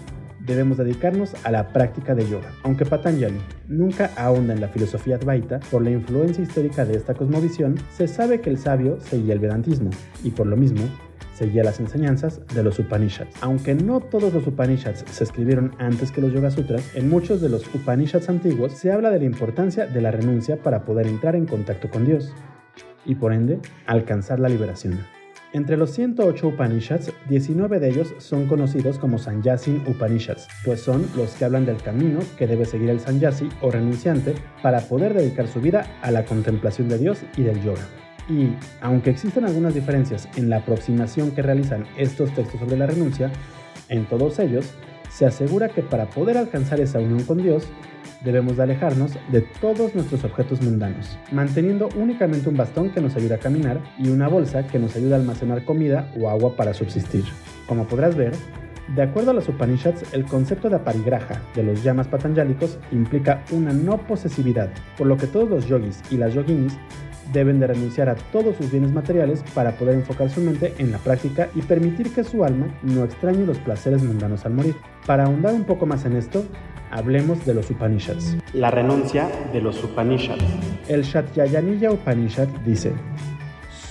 debemos 0.46 0.76
dedicarnos 0.76 1.34
a 1.44 1.50
la 1.50 1.69
práctica 1.69 2.14
de 2.14 2.28
yoga. 2.28 2.52
Aunque 2.62 2.87
Patanjali 2.87 3.40
nunca 3.69 4.11
ahonda 4.17 4.55
en 4.55 4.61
la 4.61 4.69
filosofía 4.69 5.17
Advaita, 5.17 5.61
por 5.70 5.82
la 5.82 5.90
influencia 5.90 6.43
histórica 6.43 6.84
de 6.84 6.96
esta 6.96 7.14
cosmovisión, 7.14 7.75
se 7.96 8.06
sabe 8.06 8.40
que 8.40 8.50
el 8.50 8.58
sabio 8.58 9.00
seguía 9.00 9.34
el 9.34 9.40
Vedantismo, 9.40 9.90
y 10.23 10.31
por 10.31 10.46
lo 10.46 10.56
mismo, 10.56 10.82
seguía 11.37 11.62
las 11.62 11.81
enseñanzas 11.81 12.41
de 12.55 12.62
los 12.62 12.79
Upanishads. 12.79 13.37
Aunque 13.41 13.75
no 13.75 14.00
todos 14.00 14.33
los 14.33 14.47
Upanishads 14.47 15.05
se 15.11 15.25
escribieron 15.25 15.73
antes 15.79 16.11
que 16.11 16.21
los 16.21 16.33
Yoga 16.33 16.50
Sutras, 16.50 16.83
en 16.94 17.09
muchos 17.09 17.41
de 17.41 17.49
los 17.49 17.67
Upanishads 17.75 18.29
antiguos 18.29 18.73
se 18.73 18.91
habla 18.91 19.11
de 19.11 19.19
la 19.19 19.25
importancia 19.27 19.87
de 19.87 20.00
la 20.00 20.11
renuncia 20.11 20.57
para 20.57 20.85
poder 20.85 21.07
entrar 21.07 21.37
en 21.37 21.47
contacto 21.47 21.90
con 21.90 22.07
Dios 22.07 22.33
y 23.05 23.14
por 23.14 23.33
ende 23.33 23.61
alcanzar 23.87 24.40
la 24.40 24.49
liberación. 24.49 24.99
Entre 25.52 25.76
los 25.76 25.93
108 25.93 26.49
Upanishads, 26.49 27.12
19 27.28 27.81
de 27.81 27.88
ellos 27.88 28.14
son 28.19 28.47
conocidos 28.47 28.99
como 28.99 29.19
Sanyasin 29.19 29.83
Upanishads, 29.87 30.49
pues 30.64 30.81
son 30.81 31.07
los 31.16 31.35
que 31.35 31.45
hablan 31.45 31.64
del 31.64 31.76
camino 31.76 32.19
que 32.37 32.47
debe 32.47 32.64
seguir 32.66 32.90
el 32.90 33.00
Sanyasi 33.00 33.49
o 33.62 33.71
renunciante 33.71 34.35
para 34.62 34.81
poder 34.81 35.14
dedicar 35.14 35.47
su 35.47 35.61
vida 35.61 35.87
a 36.02 36.11
la 36.11 36.25
contemplación 36.25 36.88
de 36.88 36.99
Dios 36.99 37.21
y 37.37 37.43
del 37.43 37.62
yoga. 37.62 37.87
Y, 38.28 38.50
aunque 38.80 39.11
existen 39.11 39.45
algunas 39.45 39.75
diferencias 39.75 40.28
en 40.37 40.50
la 40.50 40.59
aproximación 40.59 41.30
que 41.30 41.42
realizan 41.42 41.85
estos 41.97 42.33
textos 42.35 42.61
sobre 42.61 42.76
la 42.76 42.87
renuncia, 42.87 43.30
en 43.88 44.04
todos 44.06 44.38
ellos 44.38 44.73
se 45.11 45.26
asegura 45.26 45.68
que 45.68 45.83
para 45.83 46.06
poder 46.06 46.37
alcanzar 46.37 46.80
esa 46.80 46.99
unión 46.99 47.23
con 47.23 47.38
Dios, 47.38 47.68
debemos 48.25 48.56
de 48.56 48.64
alejarnos 48.64 49.12
de 49.30 49.42
todos 49.61 49.95
nuestros 49.95 50.25
objetos 50.25 50.61
mundanos, 50.62 51.18
manteniendo 51.30 51.88
únicamente 51.97 52.49
un 52.49 52.56
bastón 52.56 52.90
que 52.90 53.00
nos 53.00 53.16
ayuda 53.16 53.37
a 53.37 53.38
caminar 53.38 53.80
y 53.99 54.09
una 54.09 54.28
bolsa 54.28 54.66
que 54.66 54.78
nos 54.78 54.97
ayuda 54.97 55.16
a 55.16 55.21
almacenar 55.21 55.64
comida 55.64 56.11
o 56.18 56.28
agua 56.28 56.56
para 56.56 56.75
subsistir. 56.75 57.25
Como 57.66 57.87
podrás 57.87 58.16
ver, 58.16 58.33
de 58.95 59.02
acuerdo 59.02 59.33
a 59.33 59.35
los 59.35 59.49
Upanishads, 59.49 60.12
el 60.12 60.25
concepto 60.25 60.68
de 60.68 60.76
aparigraha 60.76 61.42
de 61.54 61.62
los 61.64 61.83
llamas 61.83 62.09
patanjálicos 62.09 62.78
implica 62.92 63.42
una 63.50 63.73
no 63.73 63.99
posesividad, 64.06 64.71
por 64.97 65.06
lo 65.06 65.16
que 65.16 65.26
todos 65.26 65.49
los 65.49 65.66
yogis 65.66 66.02
y 66.11 66.16
las 66.16 66.35
yoginis 66.35 66.78
deben 67.33 67.61
de 67.61 67.66
renunciar 67.66 68.09
a 68.09 68.14
todos 68.14 68.56
sus 68.56 68.71
bienes 68.71 68.92
materiales 68.92 69.42
para 69.54 69.73
poder 69.73 69.95
enfocar 69.95 70.30
su 70.30 70.40
mente 70.40 70.75
en 70.78 70.92
la 70.92 70.99
práctica 70.99 71.49
y 71.54 71.62
permitir 71.62 72.12
que 72.12 72.25
su 72.25 72.45
alma 72.45 72.68
no 72.83 73.04
extrañe 73.04 73.47
los 73.47 73.59
placeres 73.59 74.02
mundanos 74.02 74.45
al 74.45 74.54
morir. 74.54 74.76
Para 75.06 75.25
ahondar 75.25 75.54
un 75.54 75.64
poco 75.64 75.87
más 75.87 76.04
en 76.04 76.16
esto, 76.16 76.45
hablemos 76.90 77.45
de 77.47 77.54
los 77.54 77.71
Upanishads. 77.71 78.37
La 78.52 78.71
renuncia 78.71 79.28
de 79.52 79.61
los 79.61 79.83
Upanishads. 79.83 80.45
El 80.88 81.02
Shatyayaniya 81.02 81.92
Upanishad 81.92 82.49
dice, 82.64 82.92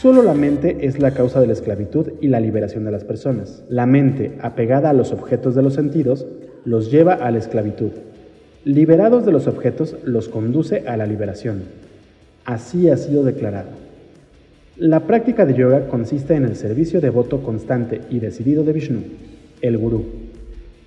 Solo 0.06 0.22
la 0.22 0.34
mente 0.34 0.86
es 0.86 1.00
la 1.00 1.12
causa 1.12 1.40
de 1.42 1.48
la 1.48 1.54
esclavitud 1.54 2.14
y 2.22 2.28
la 2.28 2.40
liberación 2.40 2.86
de 2.86 2.92
las 2.92 3.04
personas. 3.04 3.64
La 3.70 3.86
mente, 3.86 4.38
apegada 4.42 4.92
a 4.92 4.94
los 4.94 5.12
objetos 5.12 5.56
de 5.56 5.64
los 5.64 5.74
sentidos, 5.74 6.26
los 6.64 6.92
lleva 6.92 7.14
a 7.14 7.32
la 7.32 7.40
esclavitud. 7.40 7.92
Liberados 8.66 9.26
de 9.26 9.32
los 9.32 9.48
objetos, 9.48 9.96
los 10.04 10.28
conduce 10.30 10.84
a 10.88 10.98
la 10.98 11.06
liberación. 11.06 11.64
Así 12.46 12.90
ha 12.90 12.98
sido 12.98 13.24
declarado. 13.24 13.70
La 14.78 15.02
práctica 15.02 15.46
de 15.46 15.56
yoga 15.56 15.88
consiste 15.88 16.36
en 16.36 16.44
el 16.44 16.56
servicio 16.56 17.02
devoto 17.02 17.42
constante 17.42 18.02
y 18.10 18.20
decidido 18.20 18.64
de 18.64 18.74
Vishnu, 18.74 19.02
el 19.62 19.78
gurú. 19.78 20.06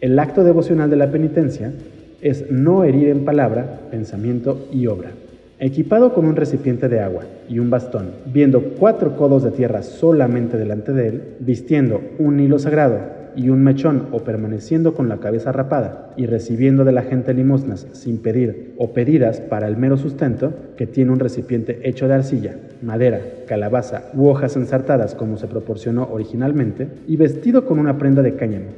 El 0.01 0.19
acto 0.19 0.45
devocional 0.45 0.89
de 0.89 0.97
la 0.97 1.11
penitencia 1.11 1.73
es 2.21 2.51
no 2.51 2.85
herir 2.85 3.09
en 3.09 3.25
palabra, 3.25 3.81
pensamiento 3.91 4.69
y 4.73 4.87
obra. 4.87 5.11
Equipado 5.59 6.15
con 6.15 6.27
un 6.27 6.37
recipiente 6.37 6.89
de 6.89 7.01
agua 7.01 7.25
y 7.49 7.59
un 7.59 7.71
bastón, 7.71 8.13
viendo 8.27 8.63
cuatro 8.79 9.17
codos 9.17 9.43
de 9.43 9.51
tierra 9.51 9.83
solamente 9.83 10.57
delante 10.57 10.93
de 10.93 11.09
él, 11.09 11.23
vistiendo 11.41 12.01
un 12.19 12.39
hilo 12.39 12.61
sagrado 12.61 13.18
y 13.39 13.51
un 13.51 13.63
mechón 13.63 14.09
o 14.11 14.25
permaneciendo 14.25 14.95
con 14.95 15.09
la 15.09 15.19
cabeza 15.19 15.53
rapada 15.53 16.11
y 16.17 16.27
recibiendo 16.27 16.85
de 16.85 16.91
la 16.91 17.03
gente 17.03 17.33
limosnas 17.33 17.87
sin 17.93 18.19
pedir 18.19 18.75
o 18.79 18.93
pedidas 18.93 19.41
para 19.41 19.69
el 19.69 19.77
mero 19.77 19.97
sustento, 19.97 20.53
que 20.77 20.89
tiene 20.89 21.13
un 21.13 21.21
recipiente 21.21 21.89
hecho 21.89 22.09
de 22.09 22.15
arcilla, 22.15 22.57
madera, 22.83 23.21
calabaza 23.47 24.11
u 24.13 24.27
hojas 24.27 24.57
ensartadas 24.57 25.15
como 25.15 25.37
se 25.37 25.47
proporcionó 25.47 26.09
originalmente, 26.11 26.89
y 27.07 27.15
vestido 27.15 27.65
con 27.65 27.79
una 27.79 27.97
prenda 27.97 28.23
de 28.23 28.35
cáñamo, 28.35 28.71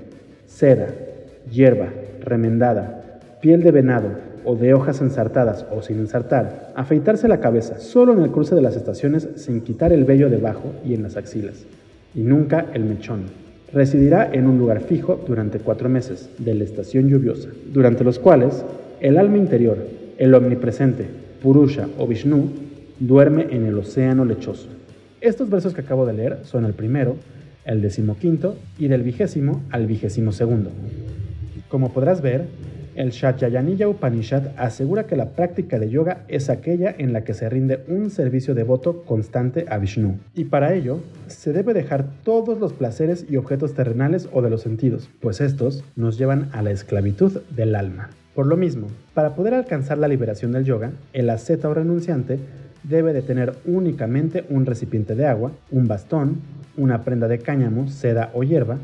seda, 0.44 0.88
hierba, 1.50 1.88
remendada, 2.20 3.18
piel 3.40 3.62
de 3.62 3.70
venado 3.70 4.08
o 4.44 4.56
de 4.56 4.74
hojas 4.74 5.00
ensartadas 5.00 5.64
o 5.74 5.80
sin 5.80 6.00
ensartar, 6.00 6.72
afeitarse 6.74 7.28
la 7.28 7.40
cabeza 7.40 7.78
solo 7.78 8.12
en 8.12 8.20
el 8.20 8.30
cruce 8.30 8.54
de 8.54 8.60
las 8.60 8.76
estaciones 8.76 9.26
sin 9.36 9.62
quitar 9.62 9.90
el 9.94 10.04
vello 10.04 10.28
debajo 10.28 10.74
y 10.84 10.92
en 10.92 11.02
las 11.02 11.16
axilas, 11.16 11.64
y 12.14 12.20
nunca 12.20 12.66
el 12.74 12.84
mechón 12.84 13.49
Residirá 13.72 14.28
en 14.32 14.46
un 14.46 14.58
lugar 14.58 14.80
fijo 14.80 15.22
durante 15.26 15.60
cuatro 15.60 15.88
meses 15.88 16.28
de 16.38 16.54
la 16.54 16.64
estación 16.64 17.08
lluviosa, 17.08 17.50
durante 17.72 18.02
los 18.02 18.18
cuales 18.18 18.64
el 19.00 19.16
alma 19.16 19.38
interior, 19.38 19.78
el 20.18 20.34
omnipresente, 20.34 21.06
Purusha 21.40 21.88
o 21.96 22.06
Vishnu, 22.06 22.50
duerme 22.98 23.46
en 23.50 23.66
el 23.66 23.78
océano 23.78 24.24
lechoso. 24.24 24.68
Estos 25.20 25.48
versos 25.50 25.72
que 25.72 25.82
acabo 25.82 26.04
de 26.04 26.14
leer 26.14 26.38
son 26.44 26.64
el 26.64 26.72
primero, 26.72 27.16
el 27.64 27.80
decimoquinto 27.80 28.56
y 28.78 28.88
del 28.88 29.02
vigésimo 29.02 29.62
al 29.70 29.86
vigésimo 29.86 30.32
segundo. 30.32 30.70
Como 31.68 31.92
podrás 31.92 32.20
ver, 32.20 32.46
el 32.94 33.10
Shatyayaniya 33.10 33.88
Upanishad 33.88 34.48
asegura 34.56 35.06
que 35.06 35.16
la 35.16 35.30
práctica 35.30 35.78
de 35.78 35.90
yoga 35.90 36.24
es 36.28 36.50
aquella 36.50 36.94
en 36.96 37.12
la 37.12 37.24
que 37.24 37.34
se 37.34 37.48
rinde 37.48 37.84
un 37.88 38.10
servicio 38.10 38.54
devoto 38.54 39.02
constante 39.02 39.66
a 39.68 39.78
Vishnu. 39.78 40.18
Y 40.34 40.44
para 40.44 40.74
ello, 40.74 41.00
se 41.28 41.52
debe 41.52 41.74
dejar 41.74 42.04
todos 42.24 42.58
los 42.58 42.72
placeres 42.72 43.26
y 43.28 43.36
objetos 43.36 43.74
terrenales 43.74 44.28
o 44.32 44.42
de 44.42 44.50
los 44.50 44.62
sentidos, 44.62 45.08
pues 45.20 45.40
estos 45.40 45.84
nos 45.96 46.18
llevan 46.18 46.48
a 46.52 46.62
la 46.62 46.70
esclavitud 46.70 47.40
del 47.54 47.74
alma. 47.74 48.10
Por 48.34 48.46
lo 48.46 48.56
mismo, 48.56 48.86
para 49.14 49.34
poder 49.34 49.54
alcanzar 49.54 49.98
la 49.98 50.08
liberación 50.08 50.52
del 50.52 50.64
yoga, 50.64 50.92
el 51.12 51.30
asceta 51.30 51.68
o 51.68 51.74
renunciante 51.74 52.38
debe 52.84 53.12
de 53.12 53.22
tener 53.22 53.54
únicamente 53.66 54.44
un 54.48 54.66
recipiente 54.66 55.14
de 55.14 55.26
agua, 55.26 55.52
un 55.70 55.88
bastón, 55.88 56.40
una 56.76 57.02
prenda 57.02 57.28
de 57.28 57.38
cáñamo, 57.38 57.88
seda 57.88 58.30
o 58.32 58.42
hierba, 58.42 58.78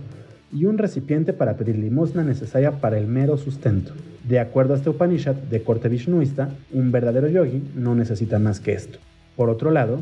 y 0.53 0.65
un 0.65 0.79
recipiente 0.79 1.33
para 1.33 1.57
pedir 1.57 1.77
limosna 1.77 2.23
necesaria 2.23 2.73
para 2.73 2.99
el 2.99 3.07
mero 3.07 3.37
sustento. 3.37 3.93
De 4.29 4.39
acuerdo 4.39 4.75
a 4.75 4.77
este 4.77 4.91
Upanishad 4.91 5.35
de 5.35 5.63
corte 5.63 5.89
vishnuista, 5.89 6.51
un 6.73 6.93
verdadero 6.93 7.29
yogi 7.29 7.63
no 7.75 7.95
necesita 7.95 8.39
más 8.39 8.61
que 8.61 8.73
esto. 8.73 8.99
Por 9.37 9.51
otro 9.51 9.71
lado, 9.71 10.01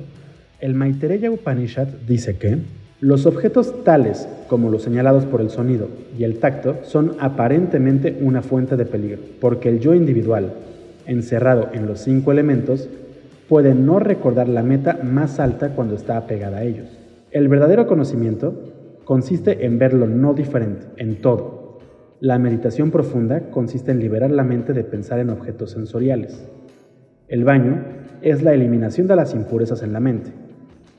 el 0.60 0.74
Maitreya 0.74 1.30
Upanishad 1.30 1.88
dice 2.06 2.36
que 2.36 2.58
los 3.00 3.26
objetos 3.26 3.84
tales 3.84 4.28
como 4.48 4.70
los 4.70 4.82
señalados 4.82 5.24
por 5.26 5.40
el 5.40 5.50
sonido 5.50 5.88
y 6.18 6.24
el 6.24 6.38
tacto 6.38 6.78
son 6.84 7.16
aparentemente 7.18 8.16
una 8.20 8.40
fuente 8.40 8.76
de 8.76 8.86
peligro, 8.86 9.20
porque 9.40 9.68
el 9.68 9.80
yo 9.80 9.94
individual, 9.94 10.52
encerrado 11.06 11.68
en 11.72 11.86
los 11.86 12.00
cinco 12.00 12.32
elementos, 12.32 12.88
puede 13.48 13.74
no 13.74 13.98
recordar 13.98 14.48
la 14.48 14.62
meta 14.62 15.00
más 15.02 15.40
alta 15.40 15.70
cuando 15.70 15.96
está 15.96 16.16
apegada 16.16 16.58
a 16.58 16.64
ellos. 16.64 16.86
El 17.30 17.48
verdadero 17.48 17.86
conocimiento 17.86 18.73
consiste 19.04 19.64
en 19.64 19.78
ver 19.78 19.94
lo 19.94 20.06
no 20.06 20.34
diferente, 20.34 20.87
en 20.96 21.20
todo. 21.20 21.78
La 22.20 22.38
meditación 22.38 22.90
profunda 22.90 23.50
consiste 23.50 23.90
en 23.92 24.00
liberar 24.00 24.30
la 24.30 24.44
mente 24.44 24.73
de 24.73 24.84
pensar 24.84 25.18
en 25.18 25.30
objetos 25.30 25.73
sensoriales. 25.73 26.49
El 27.28 27.44
baño 27.44 27.82
es 28.23 28.42
la 28.42 28.54
eliminación 28.54 29.06
de 29.06 29.16
las 29.16 29.34
impurezas 29.34 29.82
en 29.82 29.92
la 29.92 30.00
mente 30.00 30.32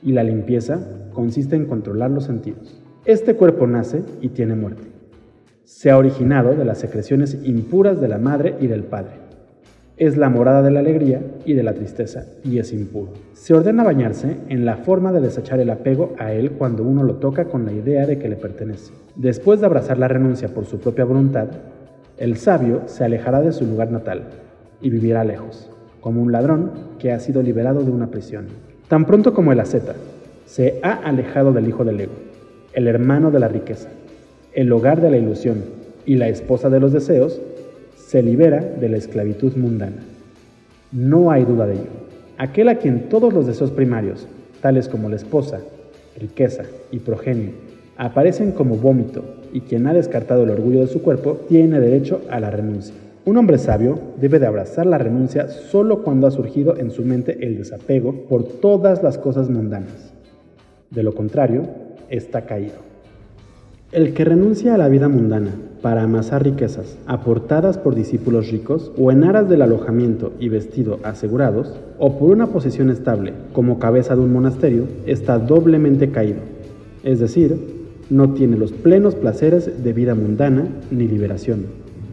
y 0.02 0.12
la 0.12 0.22
limpieza 0.22 0.80
consiste 1.12 1.56
en 1.56 1.66
controlar 1.66 2.10
los 2.10 2.24
sentidos. 2.24 2.80
Este 3.04 3.34
cuerpo 3.34 3.66
nace 3.66 4.02
y 4.20 4.28
tiene 4.28 4.54
muerte. 4.54 4.88
Se 5.64 5.90
ha 5.90 5.98
originado 5.98 6.54
de 6.54 6.64
las 6.64 6.78
secreciones 6.78 7.38
impuras 7.42 8.00
de 8.00 8.08
la 8.08 8.18
madre 8.18 8.54
y 8.60 8.68
del 8.68 8.84
padre 8.84 9.25
es 9.96 10.18
la 10.18 10.28
morada 10.28 10.62
de 10.62 10.70
la 10.70 10.80
alegría 10.80 11.22
y 11.46 11.54
de 11.54 11.62
la 11.62 11.72
tristeza, 11.72 12.26
y 12.44 12.58
es 12.58 12.72
impuro. 12.72 13.12
Se 13.32 13.54
ordena 13.54 13.82
bañarse 13.82 14.36
en 14.48 14.66
la 14.66 14.76
forma 14.76 15.10
de 15.10 15.20
desechar 15.20 15.58
el 15.58 15.70
apego 15.70 16.14
a 16.18 16.32
él 16.32 16.52
cuando 16.52 16.82
uno 16.82 17.02
lo 17.02 17.14
toca 17.14 17.46
con 17.46 17.64
la 17.64 17.72
idea 17.72 18.06
de 18.06 18.18
que 18.18 18.28
le 18.28 18.36
pertenece. 18.36 18.92
Después 19.14 19.60
de 19.60 19.66
abrazar 19.66 19.98
la 19.98 20.08
renuncia 20.08 20.48
por 20.48 20.66
su 20.66 20.78
propia 20.78 21.06
voluntad, 21.06 21.48
el 22.18 22.36
sabio 22.36 22.82
se 22.86 23.04
alejará 23.04 23.40
de 23.40 23.52
su 23.52 23.64
lugar 23.64 23.90
natal 23.90 24.24
y 24.82 24.90
vivirá 24.90 25.24
lejos, 25.24 25.70
como 26.00 26.22
un 26.22 26.30
ladrón 26.30 26.72
que 26.98 27.12
ha 27.12 27.20
sido 27.20 27.42
liberado 27.42 27.82
de 27.82 27.90
una 27.90 28.08
prisión. 28.08 28.46
Tan 28.88 29.06
pronto 29.06 29.32
como 29.32 29.52
el 29.52 29.60
asceta 29.60 29.94
se 30.44 30.78
ha 30.82 30.92
alejado 30.92 31.52
del 31.52 31.68
hijo 31.68 31.84
del 31.84 32.00
ego, 32.00 32.12
el 32.74 32.86
hermano 32.86 33.30
de 33.30 33.40
la 33.40 33.48
riqueza, 33.48 33.88
el 34.52 34.70
hogar 34.72 35.00
de 35.00 35.10
la 35.10 35.16
ilusión 35.16 35.64
y 36.04 36.16
la 36.16 36.28
esposa 36.28 36.68
de 36.68 36.80
los 36.80 36.92
deseos, 36.92 37.40
se 38.06 38.22
libera 38.22 38.60
de 38.60 38.88
la 38.88 38.98
esclavitud 38.98 39.56
mundana. 39.56 40.04
No 40.92 41.32
hay 41.32 41.44
duda 41.44 41.66
de 41.66 41.74
ello. 41.74 42.06
Aquel 42.38 42.68
a 42.68 42.76
quien 42.76 43.08
todos 43.08 43.32
los 43.32 43.48
deseos 43.48 43.72
primarios, 43.72 44.28
tales 44.60 44.88
como 44.88 45.08
la 45.08 45.16
esposa, 45.16 45.58
riqueza 46.16 46.62
y 46.92 47.00
progenio, 47.00 47.50
aparecen 47.96 48.52
como 48.52 48.76
vómito 48.76 49.24
y 49.52 49.62
quien 49.62 49.88
ha 49.88 49.92
descartado 49.92 50.44
el 50.44 50.50
orgullo 50.50 50.80
de 50.80 50.86
su 50.86 51.02
cuerpo, 51.02 51.40
tiene 51.48 51.80
derecho 51.80 52.22
a 52.30 52.38
la 52.38 52.50
renuncia. 52.50 52.94
Un 53.24 53.38
hombre 53.38 53.58
sabio 53.58 53.98
debe 54.20 54.38
de 54.38 54.46
abrazar 54.46 54.86
la 54.86 54.98
renuncia 54.98 55.48
solo 55.48 56.04
cuando 56.04 56.28
ha 56.28 56.30
surgido 56.30 56.76
en 56.76 56.92
su 56.92 57.02
mente 57.02 57.44
el 57.44 57.56
desapego 57.56 58.12
por 58.28 58.44
todas 58.44 59.02
las 59.02 59.18
cosas 59.18 59.50
mundanas. 59.50 60.14
De 60.90 61.02
lo 61.02 61.12
contrario, 61.12 61.64
está 62.08 62.42
caído. 62.42 62.86
El 63.90 64.14
que 64.14 64.24
renuncia 64.24 64.74
a 64.74 64.78
la 64.78 64.88
vida 64.88 65.08
mundana 65.08 65.50
para 65.86 66.02
amasar 66.02 66.42
riquezas 66.42 66.98
aportadas 67.06 67.78
por 67.78 67.94
discípulos 67.94 68.50
ricos 68.50 68.90
o 68.98 69.12
en 69.12 69.22
aras 69.22 69.48
del 69.48 69.62
alojamiento 69.62 70.32
y 70.40 70.48
vestido 70.48 70.98
asegurados, 71.04 71.74
o 72.00 72.18
por 72.18 72.32
una 72.32 72.48
posición 72.48 72.90
estable 72.90 73.34
como 73.52 73.78
cabeza 73.78 74.16
de 74.16 74.22
un 74.22 74.32
monasterio, 74.32 74.88
está 75.06 75.38
doblemente 75.38 76.10
caído, 76.10 76.40
es 77.04 77.20
decir, 77.20 77.56
no 78.10 78.32
tiene 78.32 78.56
los 78.56 78.72
plenos 78.72 79.14
placeres 79.14 79.84
de 79.84 79.92
vida 79.92 80.16
mundana 80.16 80.66
ni 80.90 81.06
liberación, 81.06 81.66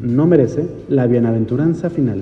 no 0.03 0.27
merece 0.27 0.68
la 0.88 1.08
bienaventuranza 1.08 1.89
final. 1.89 2.22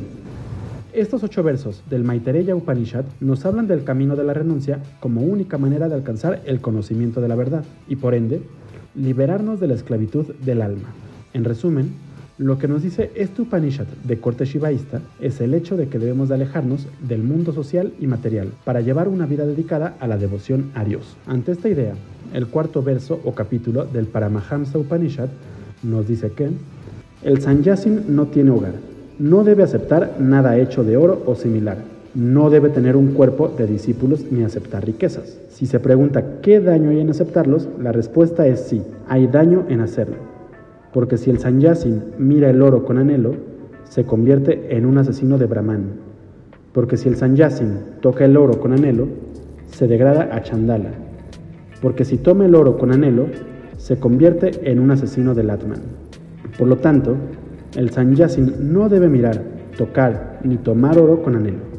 Estos 0.94 1.22
ocho 1.22 1.44
versos 1.44 1.84
del 1.90 2.06
Maitreya 2.06 2.56
Upanishad 2.56 3.04
nos 3.20 3.46
hablan 3.46 3.68
del 3.68 3.84
camino 3.84 4.16
de 4.16 4.24
la 4.24 4.34
renuncia 4.34 4.80
como 5.02 5.20
única 5.20 5.58
manera 5.58 5.90
de 5.90 5.96
alcanzar 5.96 6.44
el 6.46 6.62
conocimiento 6.62 7.20
de 7.20 7.28
la 7.28 7.36
verdad 7.36 7.66
y 7.90 7.98
por 7.98 8.16
ende 8.16 8.42
liberarnos 8.96 9.60
de 9.60 9.68
la 9.68 9.74
esclavitud 9.74 10.28
del 10.46 10.62
alma. 10.62 10.88
En 11.34 11.44
resumen, 11.44 11.92
lo 12.38 12.58
que 12.58 12.68
nos 12.68 12.82
dice 12.82 13.12
este 13.16 13.44
Upanishad 13.44 13.86
de 14.04 14.20
corte 14.20 14.46
shivaísta 14.46 15.02
es 15.20 15.42
el 15.42 15.54
hecho 15.54 15.78
de 15.78 15.88
que 15.88 16.00
debemos 16.00 16.28
de 16.28 16.36
alejarnos 16.36 16.88
del 17.08 17.22
mundo 17.22 17.54
social 17.54 17.94
y 18.00 18.08
material 18.08 18.50
para 18.64 18.82
llevar 18.82 19.08
una 19.08 19.28
vida 19.28 19.46
dedicada 19.46 19.96
a 20.00 20.08
la 20.08 20.18
devoción 20.18 20.72
a 20.74 20.84
Dios. 20.84 21.16
Ante 21.28 21.52
esta 21.52 21.70
idea, 21.70 21.94
el 22.34 22.48
cuarto 22.48 22.82
verso 22.82 23.22
o 23.24 23.36
capítulo 23.36 23.86
del 23.86 24.08
Paramahamsa 24.08 24.80
Upanishad 24.80 25.30
nos 25.84 26.08
dice 26.08 26.32
que 26.32 26.50
el 27.22 27.42
sanyasin 27.42 28.06
no 28.16 28.26
tiene 28.26 28.50
hogar, 28.50 28.74
no 29.20 29.44
debe 29.44 29.62
aceptar 29.62 30.16
nada 30.20 30.58
hecho 30.58 30.84
de 30.84 30.98
oro 30.98 31.22
o 31.28 31.36
similar, 31.36 31.78
no 32.16 32.50
debe 32.50 32.70
tener 32.70 32.96
un 32.96 33.14
cuerpo 33.14 33.50
de 33.50 33.68
discípulos 33.68 34.26
ni 34.32 34.44
aceptar 34.44 34.84
riquezas. 34.84 35.38
Si 35.52 35.68
se 35.68 35.80
pregunta 35.80 36.42
qué 36.42 36.60
daño 36.60 36.90
hay 36.90 37.02
en 37.02 37.12
aceptarlos, 37.12 37.68
la 37.80 37.92
respuesta 37.92 38.48
es 38.48 38.62
sí, 38.62 38.82
hay 39.08 39.28
daño 39.28 39.66
en 39.70 39.82
hacerlo. 39.82 40.31
Porque 40.94 41.18
si 41.18 41.30
el 41.30 41.40
sanyasin 41.40 42.04
mira 42.18 42.50
el 42.50 42.62
oro 42.62 42.84
con 42.84 42.98
anhelo, 42.98 43.36
se 43.84 44.06
convierte 44.06 44.76
en 44.76 44.86
un 44.86 44.98
asesino 44.98 45.38
de 45.38 45.46
Brahman. 45.46 45.94
Porque 46.74 46.98
si 46.98 47.10
el 47.10 47.16
sanyasin 47.16 47.78
toca 48.02 48.26
el 48.26 48.38
oro 48.38 48.60
con 48.60 48.74
anhelo, 48.74 49.08
se 49.72 49.88
degrada 49.88 50.30
a 50.36 50.42
chandala. 50.42 50.92
Porque 51.82 52.06
si 52.06 52.18
toma 52.18 52.46
el 52.46 52.56
oro 52.56 52.78
con 52.78 52.92
anhelo, 52.92 53.28
se 53.78 54.00
convierte 54.00 54.70
en 54.70 54.80
un 54.80 54.92
asesino 54.92 55.34
del 55.34 55.50
Atman. 55.50 55.82
Por 56.58 56.68
lo 56.68 56.78
tanto, 56.78 57.16
el 57.76 57.90
sanyasin 57.90 58.74
no 58.74 58.90
debe 58.90 59.08
mirar, 59.10 59.42
tocar 59.78 60.40
ni 60.44 60.58
tomar 60.58 61.00
oro 61.00 61.24
con 61.24 61.36
anhelo 61.36 61.72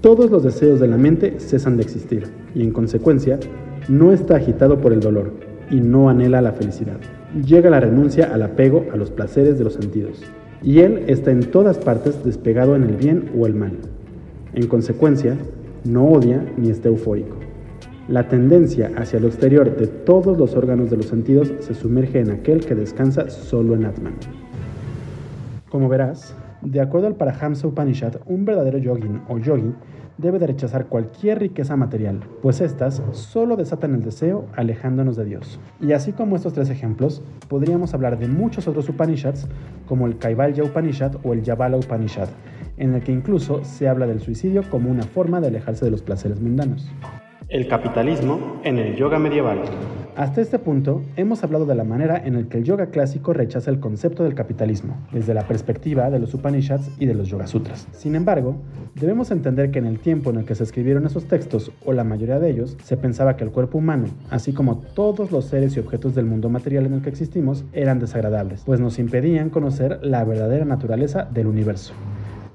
todos 0.00 0.30
los 0.30 0.42
deseos 0.42 0.80
de 0.80 0.88
la 0.88 0.96
mente 0.96 1.38
cesan 1.38 1.76
de 1.76 1.82
existir 1.82 2.24
y 2.54 2.62
en 2.62 2.72
consecuencia 2.72 3.38
no 3.88 4.12
está 4.12 4.36
agitado 4.36 4.80
por 4.80 4.92
el 4.92 5.00
dolor 5.00 5.32
y 5.70 5.80
no 5.80 6.08
anhela 6.08 6.40
la 6.40 6.52
felicidad. 6.52 6.96
Llega 7.34 7.70
la 7.70 7.78
renuncia 7.78 8.32
al 8.34 8.42
apego 8.42 8.86
a 8.92 8.96
los 8.96 9.10
placeres 9.10 9.56
de 9.56 9.64
los 9.64 9.74
sentidos 9.74 10.20
y 10.62 10.80
él 10.80 11.04
está 11.06 11.30
en 11.30 11.40
todas 11.40 11.78
partes 11.78 12.24
despegado 12.24 12.74
en 12.74 12.82
el 12.82 12.96
bien 12.96 13.30
o 13.38 13.46
el 13.46 13.54
mal. 13.54 13.78
En 14.54 14.66
consecuencia, 14.66 15.36
no 15.84 16.06
odia 16.06 16.44
ni 16.56 16.70
está 16.70 16.88
eufórico. 16.88 17.36
La 18.08 18.28
tendencia 18.28 18.90
hacia 18.96 19.20
lo 19.20 19.28
exterior 19.28 19.76
de 19.76 19.86
todos 19.86 20.36
los 20.36 20.56
órganos 20.56 20.90
de 20.90 20.96
los 20.96 21.06
sentidos 21.06 21.52
se 21.60 21.74
sumerge 21.74 22.18
en 22.18 22.32
aquel 22.32 22.66
que 22.66 22.74
descansa 22.74 23.30
solo 23.30 23.74
en 23.76 23.84
Atman. 23.84 24.14
Como 25.68 25.88
verás, 25.88 26.34
De 26.62 26.80
acuerdo 26.80 27.06
al 27.06 27.16
Parahamsa 27.16 27.66
Upanishad, 27.66 28.16
un 28.26 28.44
verdadero 28.44 28.76
yogin 28.76 29.22
o 29.28 29.38
yogi 29.38 29.74
debe 30.18 30.38
de 30.38 30.46
rechazar 30.46 30.86
cualquier 30.86 31.38
riqueza 31.38 31.74
material, 31.74 32.20
pues 32.42 32.60
éstas 32.60 33.02
solo 33.12 33.56
desatan 33.56 33.94
el 33.94 34.02
deseo 34.02 34.44
alejándonos 34.54 35.16
de 35.16 35.24
Dios. 35.24 35.58
Y 35.80 35.92
así 35.92 36.12
como 36.12 36.36
estos 36.36 36.52
tres 36.52 36.68
ejemplos, 36.68 37.22
podríamos 37.48 37.94
hablar 37.94 38.18
de 38.18 38.28
muchos 38.28 38.68
otros 38.68 38.88
Upanishads, 38.90 39.48
como 39.86 40.06
el 40.06 40.18
Kaivalya 40.18 40.62
Upanishad 40.62 41.16
o 41.24 41.32
el 41.32 41.42
Yavala 41.42 41.78
Upanishad, 41.78 42.28
en 42.76 42.94
el 42.94 43.02
que 43.02 43.12
incluso 43.12 43.64
se 43.64 43.88
habla 43.88 44.06
del 44.06 44.20
suicidio 44.20 44.62
como 44.70 44.90
una 44.90 45.04
forma 45.04 45.40
de 45.40 45.48
alejarse 45.48 45.86
de 45.86 45.90
los 45.90 46.02
placeres 46.02 46.40
mundanos. 46.40 46.90
El 47.50 47.66
capitalismo 47.66 48.60
en 48.62 48.78
el 48.78 48.94
yoga 48.94 49.18
medieval. 49.18 49.58
Hasta 50.14 50.40
este 50.40 50.60
punto, 50.60 51.02
hemos 51.16 51.42
hablado 51.42 51.66
de 51.66 51.74
la 51.74 51.82
manera 51.82 52.16
en 52.24 52.36
la 52.36 52.48
que 52.48 52.58
el 52.58 52.64
yoga 52.64 52.90
clásico 52.90 53.32
rechaza 53.32 53.72
el 53.72 53.80
concepto 53.80 54.22
del 54.22 54.36
capitalismo, 54.36 54.96
desde 55.10 55.34
la 55.34 55.42
perspectiva 55.48 56.10
de 56.10 56.20
los 56.20 56.32
Upanishads 56.32 56.92
y 57.00 57.06
de 57.06 57.14
los 57.14 57.26
Yoga 57.26 57.48
Sutras. 57.48 57.88
Sin 57.90 58.14
embargo, 58.14 58.54
debemos 58.94 59.32
entender 59.32 59.72
que 59.72 59.80
en 59.80 59.86
el 59.86 59.98
tiempo 59.98 60.30
en 60.30 60.36
el 60.36 60.44
que 60.44 60.54
se 60.54 60.62
escribieron 60.62 61.06
esos 61.06 61.24
textos, 61.24 61.72
o 61.84 61.92
la 61.92 62.04
mayoría 62.04 62.38
de 62.38 62.50
ellos, 62.50 62.76
se 62.84 62.96
pensaba 62.96 63.36
que 63.36 63.42
el 63.42 63.50
cuerpo 63.50 63.78
humano, 63.78 64.04
así 64.30 64.52
como 64.52 64.76
todos 64.76 65.32
los 65.32 65.46
seres 65.46 65.76
y 65.76 65.80
objetos 65.80 66.14
del 66.14 66.26
mundo 66.26 66.50
material 66.50 66.86
en 66.86 66.92
el 66.92 67.02
que 67.02 67.10
existimos, 67.10 67.64
eran 67.72 67.98
desagradables, 67.98 68.62
pues 68.64 68.78
nos 68.78 69.00
impedían 69.00 69.50
conocer 69.50 69.98
la 70.04 70.22
verdadera 70.22 70.66
naturaleza 70.66 71.24
del 71.24 71.48
universo 71.48 71.94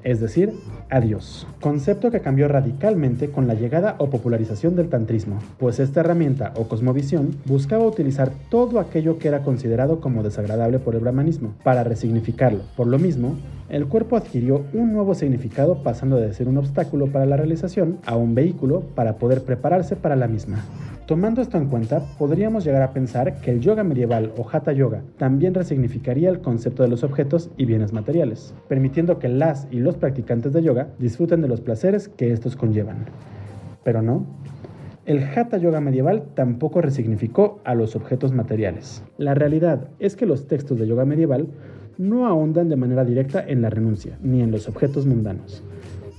es 0.05 0.21
decir, 0.21 0.53
adiós. 0.91 1.47
Concepto 1.59 2.11
que 2.11 2.21
cambió 2.21 2.47
radicalmente 2.47 3.31
con 3.31 3.47
la 3.47 3.55
llegada 3.55 3.95
o 3.97 4.11
popularización 4.11 4.75
del 4.75 4.87
tantrismo, 4.87 5.39
pues 5.57 5.79
esta 5.79 6.01
herramienta 6.01 6.53
o 6.55 6.67
cosmovisión 6.67 7.35
buscaba 7.45 7.85
utilizar 7.85 8.31
todo 8.49 8.79
aquello 8.79 9.17
que 9.17 9.27
era 9.27 9.41
considerado 9.41 9.99
como 9.99 10.21
desagradable 10.21 10.77
por 10.77 10.93
el 10.93 11.01
brahmanismo 11.01 11.55
para 11.63 11.83
resignificarlo. 11.83 12.61
Por 12.77 12.85
lo 12.85 12.99
mismo, 12.99 13.35
el 13.67 13.87
cuerpo 13.87 14.15
adquirió 14.15 14.63
un 14.73 14.93
nuevo 14.93 15.15
significado 15.15 15.81
pasando 15.81 16.17
de 16.17 16.31
ser 16.33 16.47
un 16.47 16.59
obstáculo 16.59 17.07
para 17.07 17.25
la 17.25 17.35
realización 17.35 17.97
a 18.05 18.15
un 18.15 18.35
vehículo 18.35 18.81
para 18.93 19.15
poder 19.15 19.41
prepararse 19.43 19.95
para 19.95 20.15
la 20.15 20.27
misma. 20.27 20.63
Tomando 21.05 21.43
esto 21.43 21.59
en 21.59 21.67
cuenta, 21.67 22.01
podríamos 22.17 22.65
llegar 22.65 22.81
a 22.81 22.91
pensar 22.91 23.39
que 23.39 23.51
el 23.51 23.59
yoga 23.59 23.83
medieval 23.83 24.33
o 24.37 24.49
hatha 24.51 24.71
yoga 24.71 25.03
también 25.19 25.53
resignificaría 25.53 26.29
el 26.29 26.41
concepto 26.41 26.81
de 26.81 26.89
los 26.89 27.03
objetos 27.03 27.51
y 27.57 27.65
bienes 27.65 27.93
materiales, 27.93 28.55
permitiendo 28.67 29.19
que 29.19 29.29
las 29.29 29.67
y 29.69 29.77
los 29.77 29.97
practicantes 29.97 30.51
de 30.51 30.63
yoga 30.63 30.87
disfruten 30.97 31.41
de 31.41 31.47
los 31.47 31.61
placeres 31.61 32.07
que 32.07 32.31
estos 32.31 32.55
conllevan. 32.55 33.05
Pero 33.83 34.01
no, 34.01 34.25
el 35.05 35.23
hatha 35.23 35.57
yoga 35.57 35.79
medieval 35.79 36.23
tampoco 36.33 36.81
resignificó 36.81 37.59
a 37.65 37.75
los 37.75 37.95
objetos 37.95 38.31
materiales. 38.31 39.03
La 39.19 39.35
realidad 39.35 39.89
es 39.99 40.15
que 40.15 40.25
los 40.25 40.47
textos 40.47 40.79
de 40.79 40.87
yoga 40.87 41.05
medieval 41.05 41.49
no 41.99 42.25
ahondan 42.25 42.67
de 42.67 42.77
manera 42.77 43.05
directa 43.05 43.45
en 43.47 43.61
la 43.61 43.69
renuncia 43.69 44.17
ni 44.23 44.41
en 44.41 44.49
los 44.49 44.67
objetos 44.67 45.05
mundanos 45.05 45.63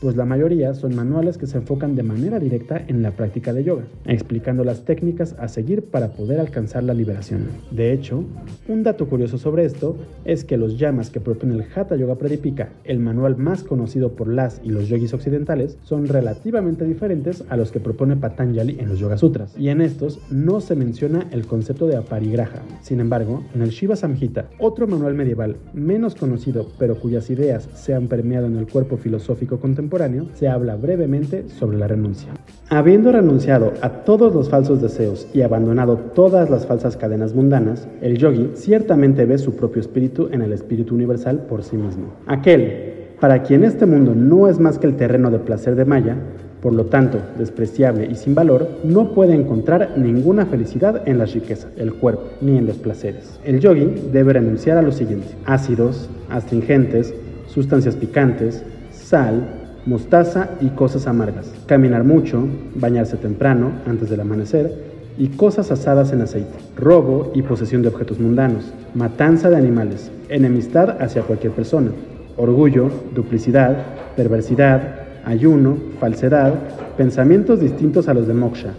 pues 0.00 0.16
la 0.16 0.24
mayoría 0.24 0.74
son 0.74 0.94
manuales 0.94 1.38
que 1.38 1.46
se 1.46 1.58
enfocan 1.58 1.94
de 1.94 2.02
manera 2.02 2.38
directa 2.38 2.82
en 2.86 3.02
la 3.02 3.12
práctica 3.12 3.52
de 3.52 3.64
yoga, 3.64 3.84
explicando 4.04 4.64
las 4.64 4.84
técnicas 4.84 5.34
a 5.38 5.48
seguir 5.48 5.84
para 5.84 6.12
poder 6.12 6.40
alcanzar 6.40 6.84
la 6.84 6.94
liberación. 6.94 7.46
De 7.70 7.92
hecho, 7.92 8.24
un 8.68 8.82
dato 8.82 9.08
curioso 9.08 9.38
sobre 9.38 9.64
esto 9.64 9.96
es 10.24 10.44
que 10.44 10.56
los 10.56 10.78
llamas 10.78 11.10
que 11.10 11.20
propone 11.20 11.54
el 11.54 11.64
Hatha 11.74 11.96
Yoga 11.96 12.16
Pradipika, 12.16 12.70
el 12.84 12.98
manual 12.98 13.36
más 13.36 13.62
conocido 13.62 14.12
por 14.12 14.28
las 14.28 14.60
y 14.62 14.70
los 14.70 14.88
yogis 14.88 15.14
occidentales, 15.14 15.78
son 15.82 16.06
relativamente 16.06 16.84
diferentes 16.84 17.44
a 17.48 17.56
los 17.56 17.72
que 17.72 17.80
propone 17.80 18.16
Patanjali 18.16 18.76
en 18.78 18.88
los 18.88 18.98
Yoga 18.98 19.18
Sutras, 19.18 19.56
y 19.58 19.68
en 19.68 19.80
estos 19.80 20.20
no 20.30 20.60
se 20.60 20.76
menciona 20.76 21.26
el 21.30 21.46
concepto 21.46 21.86
de 21.86 21.96
aparigraha. 21.96 22.62
Sin 22.82 23.00
embargo, 23.00 23.44
en 23.54 23.62
el 23.62 23.70
Shiva 23.70 23.96
Samhita, 23.96 24.50
otro 24.58 24.86
manual 24.86 25.14
medieval 25.14 25.56
menos 25.72 26.14
conocido 26.14 26.68
pero 26.78 26.98
cuyas 26.98 27.30
ideas 27.30 27.68
se 27.74 27.94
han 27.94 28.08
permeado 28.08 28.46
en 28.46 28.56
el 28.56 28.66
cuerpo 28.66 28.96
filosófico 28.96 29.58
contemporáneo, 29.58 29.85
se 30.34 30.48
habla 30.48 30.76
brevemente 30.76 31.48
sobre 31.48 31.78
la 31.78 31.86
renuncia. 31.86 32.32
Habiendo 32.68 33.12
renunciado 33.12 33.72
a 33.80 33.90
todos 34.04 34.34
los 34.34 34.48
falsos 34.48 34.82
deseos 34.82 35.28
y 35.32 35.42
abandonado 35.42 35.96
todas 35.96 36.50
las 36.50 36.66
falsas 36.66 36.96
cadenas 36.96 37.34
mundanas, 37.34 37.86
el 38.00 38.18
yogi 38.18 38.50
ciertamente 38.54 39.24
ve 39.24 39.38
su 39.38 39.54
propio 39.54 39.80
espíritu 39.80 40.28
en 40.32 40.42
el 40.42 40.52
espíritu 40.52 40.94
universal 40.94 41.46
por 41.48 41.62
sí 41.62 41.76
mismo. 41.76 42.12
Aquel 42.26 42.94
para 43.20 43.42
quien 43.42 43.64
este 43.64 43.86
mundo 43.86 44.14
no 44.14 44.46
es 44.48 44.58
más 44.60 44.78
que 44.78 44.86
el 44.86 44.96
terreno 44.96 45.30
de 45.30 45.38
placer 45.38 45.74
de 45.74 45.86
Maya, 45.86 46.16
por 46.60 46.74
lo 46.74 46.86
tanto 46.86 47.18
despreciable 47.38 48.06
y 48.10 48.14
sin 48.16 48.34
valor, 48.34 48.68
no 48.84 49.12
puede 49.12 49.34
encontrar 49.34 49.94
ninguna 49.96 50.46
felicidad 50.46 51.06
en 51.06 51.18
las 51.18 51.32
riquezas, 51.32 51.70
el 51.76 51.94
cuerpo, 51.94 52.24
ni 52.40 52.58
en 52.58 52.66
los 52.66 52.76
placeres. 52.76 53.40
El 53.44 53.60
yogi 53.60 53.86
debe 54.12 54.34
renunciar 54.34 54.76
a 54.76 54.82
lo 54.82 54.92
siguiente, 54.92 55.28
ácidos, 55.44 56.10
astringentes, 56.28 57.14
sustancias 57.46 57.96
picantes, 57.96 58.64
sal, 58.90 59.55
mostaza 59.86 60.50
y 60.60 60.70
cosas 60.70 61.06
amargas, 61.06 61.52
caminar 61.66 62.02
mucho, 62.04 62.46
bañarse 62.74 63.16
temprano, 63.16 63.70
antes 63.86 64.10
del 64.10 64.20
amanecer, 64.20 64.96
y 65.16 65.28
cosas 65.28 65.70
asadas 65.70 66.12
en 66.12 66.20
aceite, 66.20 66.58
robo 66.76 67.30
y 67.34 67.42
posesión 67.42 67.82
de 67.82 67.88
objetos 67.88 68.18
mundanos, 68.18 68.72
matanza 68.94 69.48
de 69.48 69.56
animales, 69.56 70.10
enemistad 70.28 71.00
hacia 71.00 71.22
cualquier 71.22 71.52
persona, 71.52 71.92
orgullo, 72.36 72.90
duplicidad, 73.14 73.76
perversidad, 74.16 75.06
ayuno, 75.24 75.76
falsedad, 76.00 76.54
pensamientos 76.96 77.60
distintos 77.60 78.08
a 78.08 78.14
los 78.14 78.26
de 78.26 78.34
moksha, 78.34 78.74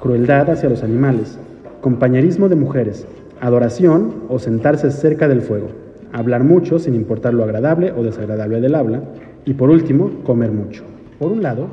crueldad 0.00 0.50
hacia 0.50 0.68
los 0.68 0.82
animales, 0.82 1.38
compañerismo 1.80 2.48
de 2.48 2.56
mujeres, 2.56 3.06
adoración 3.40 4.24
o 4.28 4.38
sentarse 4.38 4.90
cerca 4.90 5.26
del 5.26 5.40
fuego, 5.40 5.68
hablar 6.12 6.44
mucho 6.44 6.78
sin 6.78 6.94
importar 6.94 7.34
lo 7.34 7.42
agradable 7.42 7.90
o 7.90 8.02
desagradable 8.02 8.60
del 8.60 8.74
habla, 8.74 9.02
y 9.44 9.54
por 9.54 9.70
último, 9.70 10.10
comer 10.24 10.52
mucho. 10.52 10.84
Por 11.18 11.32
un 11.32 11.42
lado, 11.42 11.68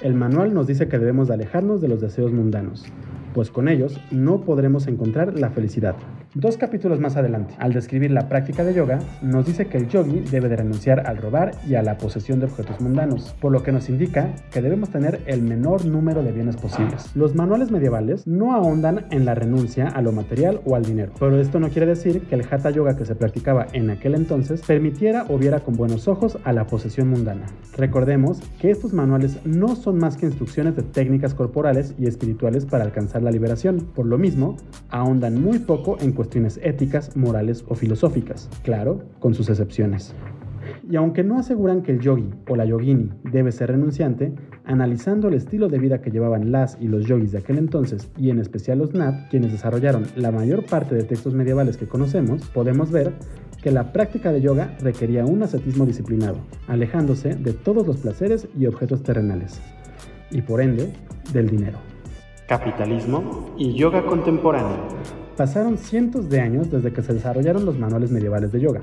el 0.00 0.14
manual 0.14 0.54
nos 0.54 0.66
dice 0.66 0.88
que 0.88 0.98
debemos 0.98 1.30
alejarnos 1.30 1.80
de 1.80 1.88
los 1.88 2.00
deseos 2.00 2.32
mundanos, 2.32 2.84
pues 3.34 3.50
con 3.50 3.68
ellos 3.68 4.00
no 4.10 4.40
podremos 4.40 4.86
encontrar 4.86 5.38
la 5.38 5.50
felicidad. 5.50 5.96
Dos 6.34 6.56
capítulos 6.56 7.00
más 7.00 7.16
adelante, 7.16 7.54
al 7.58 7.72
describir 7.72 8.12
la 8.12 8.28
práctica 8.28 8.62
de 8.62 8.72
yoga, 8.72 9.00
nos 9.20 9.46
dice 9.46 9.66
que 9.66 9.78
el 9.78 9.88
yogi 9.88 10.20
debe 10.30 10.48
de 10.48 10.54
renunciar 10.54 11.08
al 11.08 11.16
robar 11.16 11.50
y 11.66 11.74
a 11.74 11.82
la 11.82 11.98
posesión 11.98 12.38
de 12.38 12.46
objetos 12.46 12.80
mundanos, 12.80 13.34
por 13.40 13.50
lo 13.50 13.64
que 13.64 13.72
nos 13.72 13.88
indica 13.88 14.32
que 14.52 14.62
debemos 14.62 14.90
tener 14.90 15.22
el 15.26 15.42
menor 15.42 15.84
número 15.86 16.22
de 16.22 16.30
bienes 16.30 16.56
posibles. 16.56 17.10
Los 17.16 17.34
manuales 17.34 17.72
medievales 17.72 18.28
no 18.28 18.54
ahondan 18.54 19.06
en 19.10 19.24
la 19.24 19.34
renuncia 19.34 19.88
a 19.88 20.02
lo 20.02 20.12
material 20.12 20.60
o 20.64 20.76
al 20.76 20.84
dinero, 20.84 21.10
pero 21.18 21.36
esto 21.40 21.58
no 21.58 21.68
quiere 21.68 21.86
decir 21.86 22.22
que 22.28 22.36
el 22.36 22.46
hatha 22.48 22.70
yoga 22.70 22.96
que 22.96 23.06
se 23.06 23.16
practicaba 23.16 23.66
en 23.72 23.90
aquel 23.90 24.14
entonces 24.14 24.62
permitiera 24.64 25.26
o 25.30 25.36
viera 25.36 25.58
con 25.58 25.74
buenos 25.74 26.06
ojos 26.06 26.38
a 26.44 26.52
la 26.52 26.68
posesión 26.68 27.08
mundana. 27.08 27.46
Recordemos 27.76 28.38
que 28.60 28.70
estos 28.70 28.92
manuales 28.92 29.44
no 29.44 29.74
son 29.74 29.98
más 29.98 30.16
que 30.16 30.26
instrucciones 30.26 30.76
de 30.76 30.84
técnicas 30.84 31.34
corporales 31.34 31.96
y 31.98 32.06
espirituales 32.06 32.66
para 32.66 32.84
alcanzar 32.84 33.20
la 33.20 33.32
liberación, 33.32 33.88
por 33.96 34.06
lo 34.06 34.16
mismo, 34.16 34.56
ahondan 34.90 35.42
muy 35.42 35.58
poco 35.58 35.98
en 36.00 36.19
cuestiones 36.20 36.60
éticas, 36.62 37.16
morales 37.16 37.64
o 37.66 37.74
filosóficas, 37.74 38.50
claro, 38.62 39.00
con 39.20 39.32
sus 39.32 39.48
excepciones. 39.48 40.14
Y 40.86 40.96
aunque 40.96 41.24
no 41.24 41.38
aseguran 41.38 41.80
que 41.80 41.92
el 41.92 42.00
yogi 42.00 42.28
o 42.46 42.56
la 42.56 42.66
yogini 42.66 43.08
debe 43.32 43.52
ser 43.52 43.70
renunciante, 43.70 44.34
analizando 44.66 45.28
el 45.28 45.34
estilo 45.34 45.68
de 45.68 45.78
vida 45.78 46.02
que 46.02 46.10
llevaban 46.10 46.52
las 46.52 46.76
y 46.78 46.88
los 46.88 47.06
yogis 47.06 47.32
de 47.32 47.38
aquel 47.38 47.56
entonces, 47.56 48.10
y 48.18 48.28
en 48.28 48.38
especial 48.38 48.76
los 48.76 48.92
Nat, 48.92 49.30
quienes 49.30 49.50
desarrollaron 49.50 50.04
la 50.14 50.30
mayor 50.30 50.66
parte 50.66 50.94
de 50.94 51.04
textos 51.04 51.32
medievales 51.32 51.78
que 51.78 51.88
conocemos, 51.88 52.42
podemos 52.50 52.90
ver 52.90 53.14
que 53.62 53.70
la 53.70 53.90
práctica 53.90 54.30
de 54.30 54.42
yoga 54.42 54.76
requería 54.78 55.24
un 55.24 55.42
ascetismo 55.42 55.86
disciplinado, 55.86 56.36
alejándose 56.68 57.34
de 57.34 57.54
todos 57.54 57.86
los 57.86 57.96
placeres 57.96 58.46
y 58.58 58.66
objetos 58.66 59.02
terrenales, 59.02 59.58
y 60.30 60.42
por 60.42 60.60
ende, 60.60 60.92
del 61.32 61.48
dinero. 61.48 61.78
Capitalismo 62.46 63.54
y 63.56 63.72
yoga 63.72 64.04
contemporáneo. 64.04 65.19
Pasaron 65.40 65.78
cientos 65.78 66.28
de 66.28 66.38
años 66.38 66.70
desde 66.70 66.92
que 66.92 67.00
se 67.00 67.14
desarrollaron 67.14 67.64
los 67.64 67.78
manuales 67.78 68.10
medievales 68.10 68.52
de 68.52 68.60
yoga 68.60 68.82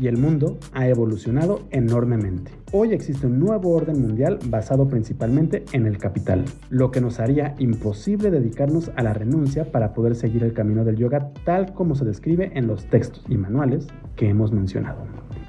y 0.00 0.06
el 0.06 0.16
mundo 0.16 0.56
ha 0.72 0.88
evolucionado 0.88 1.66
enormemente. 1.70 2.50
Hoy 2.72 2.94
existe 2.94 3.26
un 3.26 3.38
nuevo 3.38 3.74
orden 3.74 4.00
mundial 4.00 4.38
basado 4.46 4.88
principalmente 4.88 5.66
en 5.74 5.86
el 5.86 5.98
capital, 5.98 6.46
lo 6.70 6.90
que 6.90 7.02
nos 7.02 7.20
haría 7.20 7.54
imposible 7.58 8.30
dedicarnos 8.30 8.90
a 8.96 9.02
la 9.02 9.12
renuncia 9.12 9.70
para 9.70 9.92
poder 9.92 10.14
seguir 10.14 10.44
el 10.44 10.54
camino 10.54 10.82
del 10.82 10.96
yoga 10.96 11.28
tal 11.44 11.74
como 11.74 11.94
se 11.94 12.06
describe 12.06 12.52
en 12.54 12.68
los 12.68 12.86
textos 12.86 13.22
y 13.28 13.36
manuales 13.36 13.86
que 14.16 14.30
hemos 14.30 14.50
mencionado. 14.50 15.02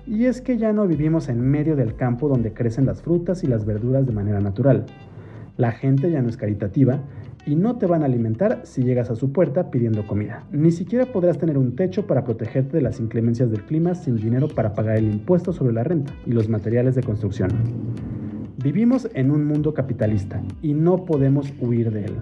Y 0.06 0.26
es 0.26 0.42
que 0.42 0.58
ya 0.58 0.74
no 0.74 0.86
vivimos 0.88 1.30
en 1.30 1.40
medio 1.40 1.78
del 1.78 1.96
campo 1.96 2.28
donde 2.28 2.52
crecen 2.52 2.86
las 2.86 3.02
frutas 3.02 3.46
y 3.46 3.48
las 3.48 3.64
verduras 3.66 4.06
de 4.06 4.12
manera 4.12 4.42
natural. 4.42 4.88
La 5.56 5.72
gente 5.72 6.12
ya 6.12 6.22
no 6.22 6.28
es 6.28 6.36
caritativa 6.36 7.00
y 7.46 7.56
no 7.56 7.78
te 7.78 7.86
van 7.86 8.04
a 8.04 8.06
alimentar 8.06 8.62
si 8.64 8.84
llegas 8.84 9.10
a 9.10 9.16
su 9.16 9.32
puerta 9.32 9.70
pidiendo 9.70 10.06
comida. 10.08 10.46
Ni 10.52 10.72
siquiera 10.72 11.06
podrás 11.06 11.38
tener 11.38 11.58
un 11.58 11.76
techo 11.76 12.08
para 12.08 12.24
protegerte 12.24 12.78
de 12.78 12.84
las 12.84 13.00
inclemencias 13.00 13.52
del 13.52 13.64
clima 13.64 13.96
sin 13.96 14.16
dinero 14.16 14.48
para 14.48 14.74
pagar 14.74 14.98
el 14.98 15.06
impuesto 15.06 15.54
sobre 15.54 15.74
la 15.74 15.84
renta 15.84 16.14
y 16.26 16.32
los 16.32 16.50
materiales 16.50 16.96
de 16.96 17.04
construcción. 17.04 17.50
Vivimos 18.64 19.10
en 19.14 19.32
un 19.32 19.46
mundo 19.46 19.74
capitalista 19.74 20.42
y 20.62 20.74
no 20.74 21.06
podemos 21.06 21.52
huir 21.60 21.92
de 21.92 22.06
él. 22.06 22.16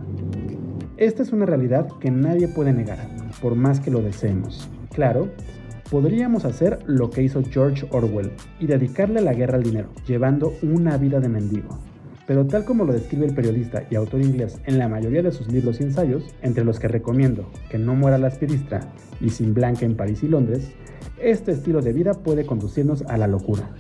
Esta 0.98 1.24
es 1.24 1.32
una 1.32 1.46
realidad 1.46 1.88
que 2.00 2.12
nadie 2.12 2.48
puede 2.48 2.74
negar, 2.74 3.00
por 3.42 3.56
más 3.56 3.80
que 3.80 3.92
lo 3.92 4.02
deseemos. 4.02 4.70
Claro, 4.92 5.30
Podríamos 5.92 6.46
hacer 6.46 6.80
lo 6.86 7.10
que 7.10 7.22
hizo 7.22 7.44
George 7.44 7.86
Orwell 7.92 8.32
y 8.62 8.66
dedicarle 8.66 9.20
la 9.20 9.34
guerra 9.34 9.58
al 9.58 9.64
dinero, 9.64 9.90
llevando 10.08 10.54
una 10.64 10.96
vida 10.96 11.20
de 11.20 11.28
mendigo. 11.28 11.80
Pero 12.32 12.48
tal 12.48 12.64
como 12.64 12.86
lo 12.86 12.94
describe 12.94 13.26
el 13.26 13.36
periodista 13.36 13.84
y 13.90 13.96
autor 13.96 14.22
inglés 14.22 14.62
en 14.64 14.78
la 14.78 14.88
mayoría 14.88 15.22
de 15.22 15.34
sus 15.34 15.52
libros 15.52 15.82
y 15.82 15.84
ensayos, 15.84 16.34
entre 16.42 16.64
los 16.64 16.80
que 16.80 16.88
recomiendo 16.88 17.52
Que 17.70 17.78
no 17.78 17.94
muera 17.94 18.18
la 18.18 18.28
aspidistra 18.28 18.80
y 19.20 19.32
Sin 19.32 19.54
Blanca 19.54 19.86
en 19.86 19.98
París 19.98 20.24
y 20.24 20.30
Londres, 20.30 20.72
este 21.20 21.52
estilo 21.52 21.82
de 21.82 21.92
vida 21.92 22.14
puede 22.14 22.46
conducirnos 22.46 23.02
a 23.10 23.18
la 23.18 23.28
locura 23.28 23.72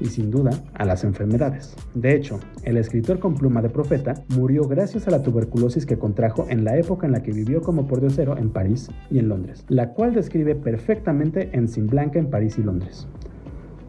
y 0.00 0.06
sin 0.06 0.32
duda 0.32 0.50
a 0.74 0.84
las 0.84 1.04
enfermedades. 1.04 1.76
De 1.94 2.16
hecho, 2.16 2.40
el 2.64 2.76
escritor 2.76 3.20
con 3.20 3.36
pluma 3.36 3.62
de 3.62 3.70
profeta 3.70 4.14
murió 4.30 4.64
gracias 4.64 5.06
a 5.06 5.12
la 5.12 5.22
tuberculosis 5.22 5.86
que 5.86 5.96
contrajo 5.96 6.46
en 6.48 6.64
la 6.64 6.76
época 6.76 7.06
en 7.06 7.12
la 7.12 7.22
que 7.22 7.30
vivió 7.30 7.62
como 7.62 7.86
pordiosero 7.86 8.36
en 8.36 8.50
París 8.50 8.90
y 9.12 9.20
en 9.20 9.28
Londres, 9.28 9.64
la 9.68 9.90
cual 9.90 10.12
describe 10.12 10.56
perfectamente 10.56 11.50
en 11.52 11.68
Sin 11.68 11.86
Blanca 11.86 12.18
en 12.18 12.30
París 12.30 12.58
y 12.58 12.64
Londres. 12.64 13.06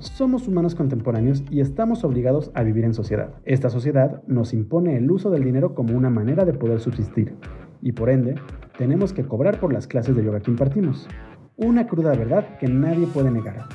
Somos 0.03 0.49
humanos 0.49 0.75
contemporáneos 0.75 1.45
y 1.49 1.61
estamos 1.61 2.03
obligados 2.03 2.51
a 2.55 2.63
vivir 2.63 2.83
en 2.83 2.93
sociedad. 2.93 3.35
Esta 3.45 3.69
sociedad 3.69 4.21
nos 4.27 4.53
impone 4.53 4.97
el 4.97 5.09
uso 5.09 5.31
del 5.31 5.45
dinero 5.45 5.73
como 5.73 5.97
una 5.97 6.09
manera 6.09 6.43
de 6.43 6.53
poder 6.53 6.81
subsistir 6.81 7.37
y 7.81 7.93
por 7.93 8.09
ende 8.09 8.35
tenemos 8.77 9.13
que 9.13 9.23
cobrar 9.23 9.61
por 9.61 9.71
las 9.71 9.87
clases 9.87 10.13
de 10.13 10.23
yoga 10.23 10.41
que 10.41 10.51
impartimos. 10.51 11.07
Una 11.55 11.87
cruda 11.87 12.11
verdad 12.11 12.57
que 12.59 12.67
nadie 12.67 13.07
puede 13.07 13.31
negar 13.31 13.69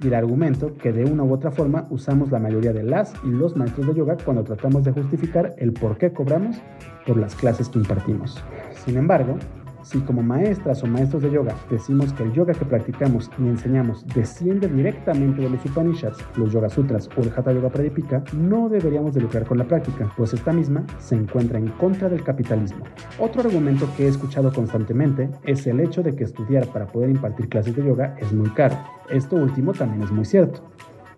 y 0.00 0.06
el 0.06 0.14
argumento 0.14 0.76
que 0.76 0.92
de 0.92 1.04
una 1.04 1.24
u 1.24 1.32
otra 1.32 1.50
forma 1.50 1.88
usamos 1.90 2.30
la 2.30 2.38
mayoría 2.38 2.72
de 2.72 2.84
las 2.84 3.12
y 3.24 3.30
los 3.30 3.56
maestros 3.56 3.88
de 3.88 3.94
yoga 3.94 4.16
cuando 4.24 4.44
tratamos 4.44 4.84
de 4.84 4.92
justificar 4.92 5.52
el 5.58 5.72
por 5.72 5.98
qué 5.98 6.12
cobramos 6.12 6.62
por 7.06 7.16
las 7.16 7.34
clases 7.34 7.68
que 7.68 7.80
impartimos. 7.80 8.40
Sin 8.84 8.96
embargo, 8.96 9.36
si 9.82 10.00
como 10.00 10.22
maestras 10.22 10.82
o 10.82 10.86
maestros 10.86 11.22
de 11.22 11.30
yoga 11.30 11.54
decimos 11.70 12.12
que 12.12 12.22
el 12.22 12.32
yoga 12.32 12.54
que 12.54 12.64
practicamos 12.64 13.30
y 13.38 13.48
enseñamos 13.48 14.06
desciende 14.14 14.68
directamente 14.68 15.42
de 15.42 15.50
los 15.50 15.64
Upanishads, 15.64 16.18
los 16.36 16.52
Yoga 16.52 16.68
Sutras 16.68 17.08
o 17.16 17.22
el 17.22 17.32
Hatha 17.34 17.52
Yoga 17.52 17.70
Pradipika, 17.70 18.22
no 18.32 18.68
deberíamos 18.68 19.14
de 19.14 19.20
lucrar 19.20 19.44
con 19.44 19.58
la 19.58 19.64
práctica, 19.64 20.12
pues 20.16 20.34
esta 20.34 20.52
misma 20.52 20.84
se 20.98 21.14
encuentra 21.14 21.58
en 21.58 21.68
contra 21.68 22.08
del 22.08 22.22
capitalismo. 22.22 22.84
Otro 23.18 23.42
argumento 23.42 23.88
que 23.96 24.06
he 24.06 24.08
escuchado 24.08 24.52
constantemente 24.52 25.30
es 25.44 25.66
el 25.66 25.80
hecho 25.80 26.02
de 26.02 26.14
que 26.14 26.24
estudiar 26.24 26.66
para 26.68 26.86
poder 26.86 27.10
impartir 27.10 27.48
clases 27.48 27.74
de 27.76 27.84
yoga 27.84 28.16
es 28.18 28.32
muy 28.32 28.50
caro. 28.50 28.76
Esto 29.10 29.36
último 29.36 29.72
también 29.72 30.02
es 30.02 30.10
muy 30.10 30.24
cierto, 30.24 30.60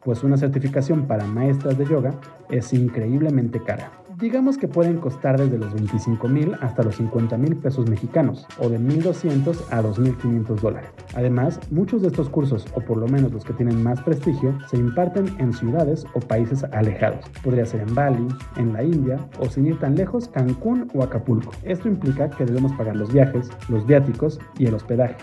pues 0.03 0.23
una 0.23 0.37
certificación 0.37 1.07
para 1.07 1.27
maestras 1.27 1.79
de 1.79 1.87
yoga 1.87 2.15
es 2.51 2.73
increíblemente 2.73 3.61
cara 3.63 4.04
digamos 4.25 4.57
que 4.57 4.69
pueden 4.69 4.97
costar 4.97 5.39
desde 5.39 5.59
los 5.59 5.75
25 5.75 6.29
mil 6.29 6.55
hasta 6.63 6.83
los 6.83 6.97
50 6.97 7.37
mil 7.37 7.57
pesos 7.57 7.91
mexicanos 7.91 8.47
o 8.59 8.71
de 8.71 8.81
1.200 8.81 9.55
a 9.71 9.83
2.500 9.83 10.61
dólares. 10.61 10.89
Además, 11.15 11.61
muchos 11.71 12.01
de 12.01 12.09
estos 12.09 12.31
cursos, 12.31 12.65
o 12.73 12.81
por 12.81 12.97
lo 12.97 13.07
menos 13.07 13.33
los 13.33 13.45
que 13.45 13.53
tienen 13.53 13.83
más 13.83 14.01
prestigio, 14.01 14.59
se 14.71 14.79
imparten 14.79 15.27
en 15.39 15.53
ciudades 15.53 16.07
o 16.15 16.21
países 16.21 16.65
alejados. 16.73 17.27
Podría 17.43 17.67
ser 17.67 17.83
en 17.83 17.95
Bali, 17.95 18.27
en 18.57 18.73
la 18.73 18.83
India 18.83 19.19
o 19.41 19.51
sin 19.51 19.67
ir 19.67 19.79
tan 19.79 19.95
lejos, 19.95 20.29
Cancún 20.29 20.89
o 20.95 21.03
Acapulco. 21.03 21.53
Esto 21.63 21.89
implica 21.89 22.31
que 22.31 22.47
debemos 22.47 22.73
pagar 22.73 22.97
los 22.97 23.13
viajes, 23.13 23.51
los 23.69 23.87
viáticos 23.87 24.41
y 24.59 24.65
el 24.65 24.75
hospedaje 24.75 25.17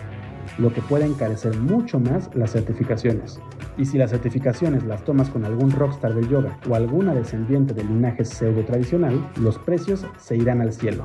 lo 0.58 0.72
que 0.72 0.82
puede 0.82 1.06
encarecer 1.06 1.56
mucho 1.58 2.00
más 2.00 2.34
las 2.34 2.52
certificaciones. 2.52 3.40
Y 3.76 3.86
si 3.86 3.98
las 3.98 4.10
certificaciones 4.10 4.84
las 4.84 5.04
tomas 5.04 5.30
con 5.30 5.44
algún 5.44 5.70
rockstar 5.70 6.14
del 6.14 6.28
yoga 6.28 6.58
o 6.68 6.74
alguna 6.74 7.14
descendiente 7.14 7.74
del 7.74 7.88
linaje 7.88 8.24
pseudo 8.24 8.64
tradicional, 8.64 9.30
los 9.40 9.58
precios 9.58 10.06
se 10.18 10.36
irán 10.36 10.60
al 10.60 10.72
cielo. 10.72 11.04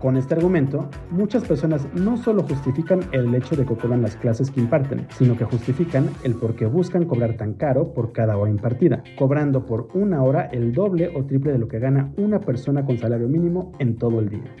Con 0.00 0.18
este 0.18 0.34
argumento, 0.34 0.90
muchas 1.10 1.44
personas 1.44 1.88
no 1.94 2.18
solo 2.18 2.42
justifican 2.42 3.00
el 3.12 3.34
hecho 3.34 3.56
de 3.56 3.64
que 3.64 3.74
cobran 3.74 4.02
las 4.02 4.16
clases 4.16 4.50
que 4.50 4.60
imparten, 4.60 5.06
sino 5.16 5.36
que 5.38 5.46
justifican 5.46 6.10
el 6.22 6.34
por 6.34 6.54
qué 6.54 6.66
buscan 6.66 7.06
cobrar 7.06 7.36
tan 7.38 7.54
caro 7.54 7.94
por 7.94 8.12
cada 8.12 8.36
hora 8.36 8.50
impartida, 8.50 9.02
cobrando 9.16 9.64
por 9.64 9.88
una 9.94 10.22
hora 10.22 10.50
el 10.52 10.74
doble 10.74 11.10
o 11.16 11.24
triple 11.24 11.52
de 11.52 11.58
lo 11.58 11.68
que 11.68 11.78
gana 11.78 12.12
una 12.18 12.40
persona 12.40 12.84
con 12.84 12.98
salario 12.98 13.26
mínimo 13.26 13.72
en 13.78 13.96
todo 13.96 14.20
el 14.20 14.28
día. 14.28 14.54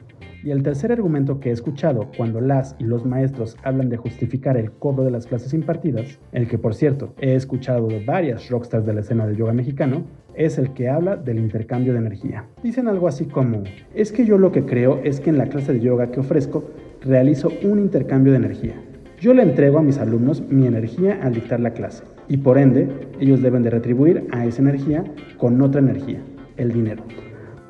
Y 0.46 0.52
el 0.52 0.62
tercer 0.62 0.92
argumento 0.92 1.40
que 1.40 1.48
he 1.48 1.52
escuchado 1.52 2.08
cuando 2.16 2.40
las 2.40 2.76
y 2.78 2.84
los 2.84 3.04
maestros 3.04 3.56
hablan 3.64 3.88
de 3.88 3.96
justificar 3.96 4.56
el 4.56 4.70
cobro 4.70 5.02
de 5.02 5.10
las 5.10 5.26
clases 5.26 5.52
impartidas, 5.52 6.20
el 6.30 6.46
que 6.46 6.56
por 6.56 6.76
cierto 6.76 7.14
he 7.18 7.34
escuchado 7.34 7.88
de 7.88 8.04
varias 8.04 8.48
rockstars 8.48 8.86
de 8.86 8.94
la 8.94 9.00
escena 9.00 9.26
del 9.26 9.36
yoga 9.36 9.52
mexicano, 9.52 10.04
es 10.36 10.56
el 10.58 10.72
que 10.72 10.88
habla 10.88 11.16
del 11.16 11.40
intercambio 11.40 11.94
de 11.94 11.98
energía. 11.98 12.44
Dicen 12.62 12.86
algo 12.86 13.08
así 13.08 13.24
como, 13.24 13.64
es 13.92 14.12
que 14.12 14.24
yo 14.24 14.38
lo 14.38 14.52
que 14.52 14.64
creo 14.64 15.00
es 15.02 15.18
que 15.18 15.30
en 15.30 15.38
la 15.38 15.48
clase 15.48 15.72
de 15.72 15.80
yoga 15.80 16.12
que 16.12 16.20
ofrezco 16.20 16.70
realizo 17.00 17.50
un 17.64 17.80
intercambio 17.80 18.30
de 18.30 18.38
energía. 18.38 18.74
Yo 19.18 19.34
le 19.34 19.42
entrego 19.42 19.80
a 19.80 19.82
mis 19.82 19.98
alumnos 19.98 20.42
mi 20.48 20.68
energía 20.68 21.18
al 21.24 21.34
dictar 21.34 21.58
la 21.58 21.72
clase 21.72 22.04
y 22.28 22.36
por 22.36 22.58
ende 22.58 22.88
ellos 23.18 23.42
deben 23.42 23.64
de 23.64 23.70
retribuir 23.70 24.28
a 24.30 24.46
esa 24.46 24.62
energía 24.62 25.02
con 25.38 25.60
otra 25.60 25.80
energía, 25.80 26.22
el 26.56 26.70
dinero. 26.70 27.02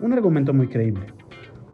Un 0.03 0.13
argumento 0.13 0.53
muy 0.53 0.69
creíble, 0.69 1.16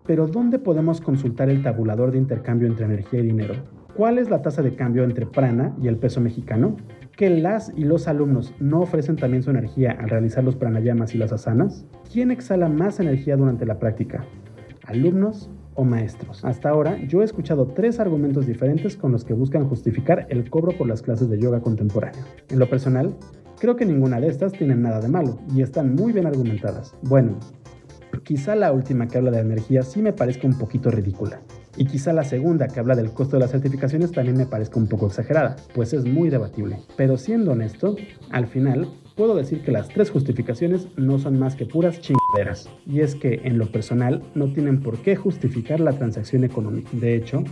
pero 0.07 0.27
¿dónde 0.27 0.59
podemos 0.59 1.01
consultar 1.01 1.49
el 1.49 1.63
tabulador 1.63 2.13
de 2.13 2.19
intercambio 2.19 2.69
entre 2.69 2.87
energía 2.87 3.21
y 3.21 3.27
dinero? 3.27 3.55
¿Cuál 3.97 4.19
es 4.19 4.31
la 4.31 4.41
tasa 4.41 4.63
de 4.63 4.75
cambio 4.75 5.05
entre 5.05 5.27
prana 5.27 5.75
y 5.81 5.87
el 5.87 5.99
peso 5.99 6.21
mexicano? 6.21 6.77
¿Que 7.15 7.29
las 7.29 7.73
y 7.77 7.85
los 7.85 8.09
alumnos 8.09 8.55
no 8.59 8.81
ofrecen 8.81 9.17
también 9.17 9.43
su 9.43 9.51
energía 9.51 9.93
al 10.01 10.09
realizar 10.09 10.43
los 10.43 10.57
pranayamas 10.57 11.15
y 11.15 11.19
las 11.19 11.31
asanas? 11.31 11.85
¿Quién 12.11 12.31
exhala 12.31 12.71
más 12.71 13.01
energía 13.01 13.37
durante 13.37 13.67
la 13.67 13.79
práctica? 13.79 14.25
¿Alumnos 14.87 15.51
o 15.75 15.85
maestros? 15.85 16.43
Hasta 16.43 16.71
ahora 16.71 16.97
yo 17.07 17.21
he 17.21 17.25
escuchado 17.25 17.67
tres 17.67 18.01
argumentos 18.01 18.47
diferentes 18.47 18.97
con 18.97 19.13
los 19.13 19.25
que 19.25 19.35
buscan 19.35 19.69
justificar 19.69 20.27
el 20.31 20.49
cobro 20.49 20.73
por 20.73 20.89
las 20.89 21.03
clases 21.03 21.29
de 21.29 21.39
yoga 21.39 21.61
contemporáneo. 21.61 22.25
En 22.49 22.59
lo 22.59 22.71
personal, 22.71 23.15
creo 23.61 23.77
que 23.77 23.85
ninguna 23.85 24.21
de 24.21 24.29
estas 24.29 24.53
tiene 24.53 24.75
nada 24.75 25.01
de 25.01 25.09
malo 25.09 25.39
y 25.55 25.61
están 25.61 25.95
muy 25.95 26.13
bien 26.13 26.27
argumentadas. 26.27 26.97
Bueno, 27.03 27.37
Quizá 28.33 28.57
la 28.57 28.73
última 28.73 29.09
que 29.09 29.19
habla 29.19 29.31
de 29.31 29.41
energía 29.41 29.83
sí 29.83 30.01
me 30.01 30.15
parezca 30.15 30.47
un 30.47 30.57
poquito 30.57 30.91
ridícula. 30.91 31.43
Y 31.77 31.85
quizá 31.85 32.15
la 32.15 32.25
segunda 32.25 32.67
que 32.67 32.81
habla 32.81 32.97
del 32.97 33.13
costo 33.13 33.37
de 33.37 33.41
las 33.41 33.51
certificaciones 33.51 34.11
también 34.11 34.39
me 34.39 34.47
parezca 34.47 34.81
un 34.81 34.87
poco 34.87 35.09
exagerada, 35.09 35.57
pues 35.75 35.93
es 35.93 36.07
muy 36.07 36.31
debatible. 36.31 36.79
Pero 36.97 37.19
siendo 37.19 37.53
honesto, 37.53 37.95
al 38.31 38.47
final 38.47 38.89
puedo 39.17 39.35
decir 39.35 39.63
que 39.63 39.71
las 39.71 39.91
tres 39.91 40.11
justificaciones 40.11 40.89
no 40.97 41.19
son 41.19 41.39
más 41.39 41.57
que 41.57 41.67
puras 41.67 42.01
chingaderas. 42.01 42.71
Y 42.87 43.01
es 43.01 43.15
que 43.17 43.43
en 43.45 43.59
lo 43.59 43.71
personal 43.71 44.23
no 44.35 44.51
tienen 44.51 44.81
por 44.81 45.03
qué 45.03 45.15
justificar 45.15 45.81
la 45.81 45.93
transacción 45.93 46.43
económica. 46.43 46.89
De 46.95 47.15
hecho, 47.15 47.45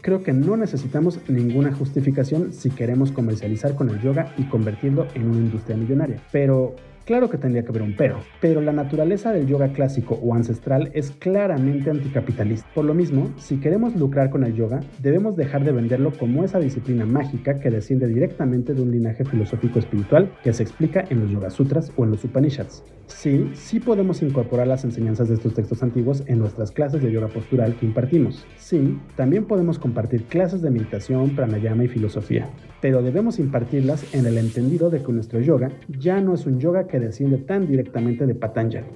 creo 0.00 0.22
que 0.22 0.32
no 0.32 0.56
necesitamos 0.56 1.20
ninguna 1.28 1.74
justificación 1.74 2.54
si 2.54 2.70
queremos 2.70 3.12
comercializar 3.12 3.74
con 3.74 3.90
el 3.90 4.00
yoga 4.00 4.32
y 4.38 4.44
convertirlo 4.44 5.08
en 5.14 5.28
una 5.28 5.40
industria 5.40 5.76
millonaria. 5.76 6.22
Pero 6.32 6.74
Claro 7.04 7.28
que 7.28 7.38
tendría 7.38 7.64
que 7.64 7.70
haber 7.70 7.82
un 7.82 7.96
pero, 7.96 8.18
pero 8.40 8.60
la 8.60 8.72
naturaleza 8.72 9.32
del 9.32 9.46
yoga 9.46 9.72
clásico 9.72 10.18
o 10.22 10.34
ancestral 10.34 10.90
es 10.94 11.10
claramente 11.10 11.90
anticapitalista. 11.90 12.68
Por 12.74 12.84
lo 12.84 12.94
mismo, 12.94 13.32
si 13.38 13.58
queremos 13.58 13.96
lucrar 13.96 14.30
con 14.30 14.44
el 14.44 14.54
yoga, 14.54 14.80
debemos 15.00 15.36
dejar 15.36 15.64
de 15.64 15.72
venderlo 15.72 16.12
como 16.12 16.44
esa 16.44 16.60
disciplina 16.60 17.04
mágica 17.04 17.58
que 17.58 17.70
desciende 17.70 18.06
directamente 18.06 18.72
de 18.74 18.82
un 18.82 18.92
linaje 18.92 19.24
filosófico 19.24 19.78
espiritual 19.78 20.32
que 20.44 20.52
se 20.52 20.62
explica 20.62 21.04
en 21.10 21.20
los 21.20 21.30
Yoga 21.30 21.50
Sutras 21.50 21.92
o 21.96 22.04
en 22.04 22.10
los 22.10 22.24
Upanishads. 22.24 22.84
Sí, 23.06 23.50
sí 23.54 23.80
podemos 23.80 24.22
incorporar 24.22 24.66
las 24.66 24.84
enseñanzas 24.84 25.28
de 25.28 25.34
estos 25.34 25.54
textos 25.54 25.82
antiguos 25.82 26.22
en 26.26 26.38
nuestras 26.38 26.70
clases 26.70 27.02
de 27.02 27.12
yoga 27.12 27.28
postural 27.28 27.74
que 27.76 27.86
impartimos. 27.86 28.46
Sí, 28.56 28.98
también 29.16 29.44
podemos 29.44 29.78
compartir 29.78 30.24
clases 30.24 30.62
de 30.62 30.70
meditación, 30.70 31.34
pranayama 31.36 31.84
y 31.84 31.88
filosofía, 31.88 32.48
pero 32.82 33.00
debemos 33.00 33.38
impartirlas 33.38 34.12
en 34.12 34.26
el 34.26 34.36
entendido 34.36 34.90
de 34.90 35.02
que 35.02 35.12
nuestro 35.12 35.40
yoga 35.40 35.70
ya 35.88 36.20
no 36.20 36.34
es 36.34 36.46
un 36.46 36.58
yoga 36.58 36.88
que 36.88 36.98
desciende 36.98 37.38
tan 37.38 37.68
directamente 37.68 38.26
de 38.26 38.34
Patanjali. 38.34 38.88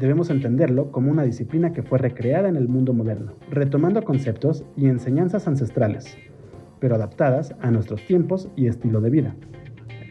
Debemos 0.00 0.28
entenderlo 0.28 0.90
como 0.90 1.12
una 1.12 1.22
disciplina 1.22 1.72
que 1.72 1.84
fue 1.84 1.98
recreada 1.98 2.48
en 2.48 2.56
el 2.56 2.66
mundo 2.66 2.92
moderno, 2.92 3.34
retomando 3.48 4.02
conceptos 4.02 4.64
y 4.76 4.86
enseñanzas 4.86 5.46
ancestrales, 5.46 6.18
pero 6.80 6.96
adaptadas 6.96 7.54
a 7.60 7.70
nuestros 7.70 8.04
tiempos 8.06 8.48
y 8.56 8.66
estilo 8.66 9.00
de 9.00 9.10
vida. 9.10 9.36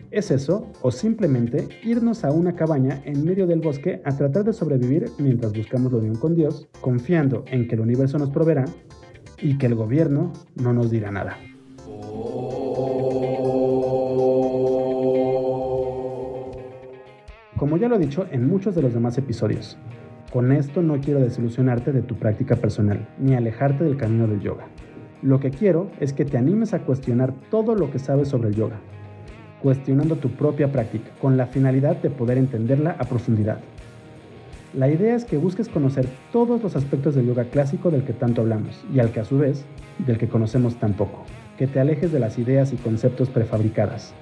¿Es 0.09 0.31
eso 0.31 0.71
o 0.81 0.89
simplemente 0.89 1.67
irnos 1.83 2.23
a 2.23 2.31
una 2.31 2.55
cabaña 2.55 3.01
en 3.03 3.25
medio 3.25 3.45
del 3.45 3.59
bosque 3.59 4.01
a 4.05 4.15
tratar 4.15 4.45
de 4.45 4.53
sobrevivir 4.53 5.07
mientras 5.17 5.51
buscamos 5.51 5.91
la 5.91 5.99
unión 5.99 6.15
con 6.15 6.33
Dios, 6.33 6.69
confiando 6.79 7.43
en 7.47 7.67
que 7.67 7.75
el 7.75 7.81
universo 7.81 8.17
nos 8.17 8.29
proveerá 8.29 8.63
y 9.41 9.57
que 9.57 9.65
el 9.65 9.75
gobierno 9.75 10.31
no 10.55 10.71
nos 10.71 10.89
dirá 10.89 11.11
nada? 11.11 11.37
Como 17.61 17.77
ya 17.77 17.87
lo 17.87 17.97
he 17.97 17.99
dicho 17.99 18.25
en 18.31 18.47
muchos 18.47 18.73
de 18.73 18.81
los 18.81 18.91
demás 18.91 19.19
episodios, 19.19 19.77
con 20.33 20.51
esto 20.51 20.81
no 20.81 20.99
quiero 20.99 21.19
desilusionarte 21.19 21.91
de 21.91 22.01
tu 22.01 22.15
práctica 22.15 22.55
personal, 22.55 23.07
ni 23.19 23.35
alejarte 23.35 23.83
del 23.83 23.97
camino 23.97 24.25
del 24.25 24.39
yoga. 24.39 24.65
Lo 25.21 25.39
que 25.39 25.51
quiero 25.51 25.91
es 25.99 26.11
que 26.11 26.25
te 26.25 26.39
animes 26.39 26.73
a 26.73 26.79
cuestionar 26.79 27.35
todo 27.51 27.75
lo 27.75 27.91
que 27.91 27.99
sabes 27.99 28.29
sobre 28.29 28.49
el 28.49 28.55
yoga, 28.55 28.79
cuestionando 29.61 30.15
tu 30.15 30.31
propia 30.31 30.71
práctica, 30.71 31.11
con 31.21 31.37
la 31.37 31.45
finalidad 31.45 31.97
de 31.97 32.09
poder 32.09 32.39
entenderla 32.39 32.95
a 32.97 33.03
profundidad. 33.03 33.59
La 34.73 34.89
idea 34.89 35.13
es 35.13 35.23
que 35.23 35.37
busques 35.37 35.69
conocer 35.69 36.07
todos 36.31 36.63
los 36.63 36.75
aspectos 36.75 37.13
del 37.13 37.27
yoga 37.27 37.43
clásico 37.43 37.91
del 37.91 38.05
que 38.05 38.13
tanto 38.13 38.41
hablamos 38.41 38.83
y 38.91 39.01
al 39.01 39.11
que 39.11 39.19
a 39.19 39.25
su 39.25 39.37
vez 39.37 39.65
del 39.99 40.17
que 40.17 40.29
conocemos 40.29 40.77
tan 40.77 40.93
poco 40.93 41.25
que 41.59 41.67
te 41.67 41.79
alejes 41.79 42.11
de 42.11 42.19
las 42.19 42.39
ideas 42.39 42.73
y 42.73 42.77
conceptos 42.77 43.29
prefabricadas, 43.29 44.15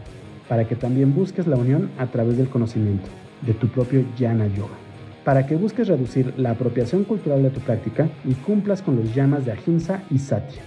para 0.49 0.67
que 0.67 0.75
también 0.75 1.15
busques 1.15 1.47
la 1.47 1.55
unión 1.55 1.89
a 1.97 2.07
través 2.07 2.35
del 2.35 2.49
conocimiento, 2.49 3.07
de 3.41 3.53
tu 3.53 3.67
propio 3.67 4.05
Jnana 4.17 4.47
Yoga, 4.47 4.75
para 5.23 5.45
que 5.45 5.55
busques 5.55 5.87
reducir 5.87 6.33
la 6.37 6.51
apropiación 6.51 7.03
cultural 7.03 7.43
de 7.43 7.49
tu 7.49 7.59
práctica 7.59 8.09
y 8.25 8.33
cumplas 8.33 8.81
con 8.81 8.95
los 8.95 9.13
llamas 9.13 9.45
de 9.45 9.53
Ahimsa 9.53 10.03
y 10.09 10.19
Satya. 10.19 10.61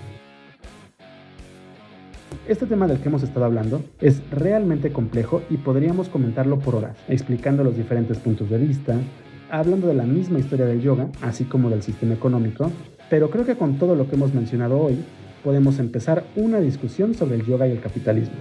Este 2.49 2.67
tema 2.67 2.89
del 2.89 2.99
que 2.99 3.09
hemos 3.09 3.23
estado 3.23 3.47
hablando 3.47 3.83
es 4.01 4.21
realmente 4.31 4.91
complejo 4.91 5.43
y 5.49 5.59
podríamos 5.59 6.09
comentarlo 6.09 6.59
por 6.59 6.75
horas, 6.75 6.97
explicando 7.09 7.63
los 7.63 7.77
diferentes 7.77 8.19
puntos 8.19 8.51
de 8.51 8.59
vista, 8.59 8.97
hablando 9.51 9.87
de 9.87 9.95
la 9.95 10.05
misma 10.05 10.39
historia 10.39 10.67
del 10.67 10.81
yoga, 10.81 11.09
así 11.21 11.45
como 11.45 11.71
del 11.71 11.83
sistema 11.83 12.15
económico, 12.15 12.71
pero 13.09 13.31
creo 13.31 13.45
que 13.45 13.57
con 13.57 13.79
todo 13.79 13.95
lo 13.95 14.09
que 14.09 14.17
hemos 14.17 14.35
mencionado 14.35 14.81
hoy, 14.81 14.99
podemos 15.45 15.79
empezar 15.79 16.25
una 16.35 16.59
discusión 16.61 17.15
sobre 17.15 17.37
el 17.37 17.45
yoga 17.45 17.69
y 17.69 17.73
el 17.73 17.81
capitalismo. 17.81 18.37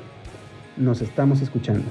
Nos 0.76 1.02
estamos 1.02 1.42
escuchando. 1.42 1.86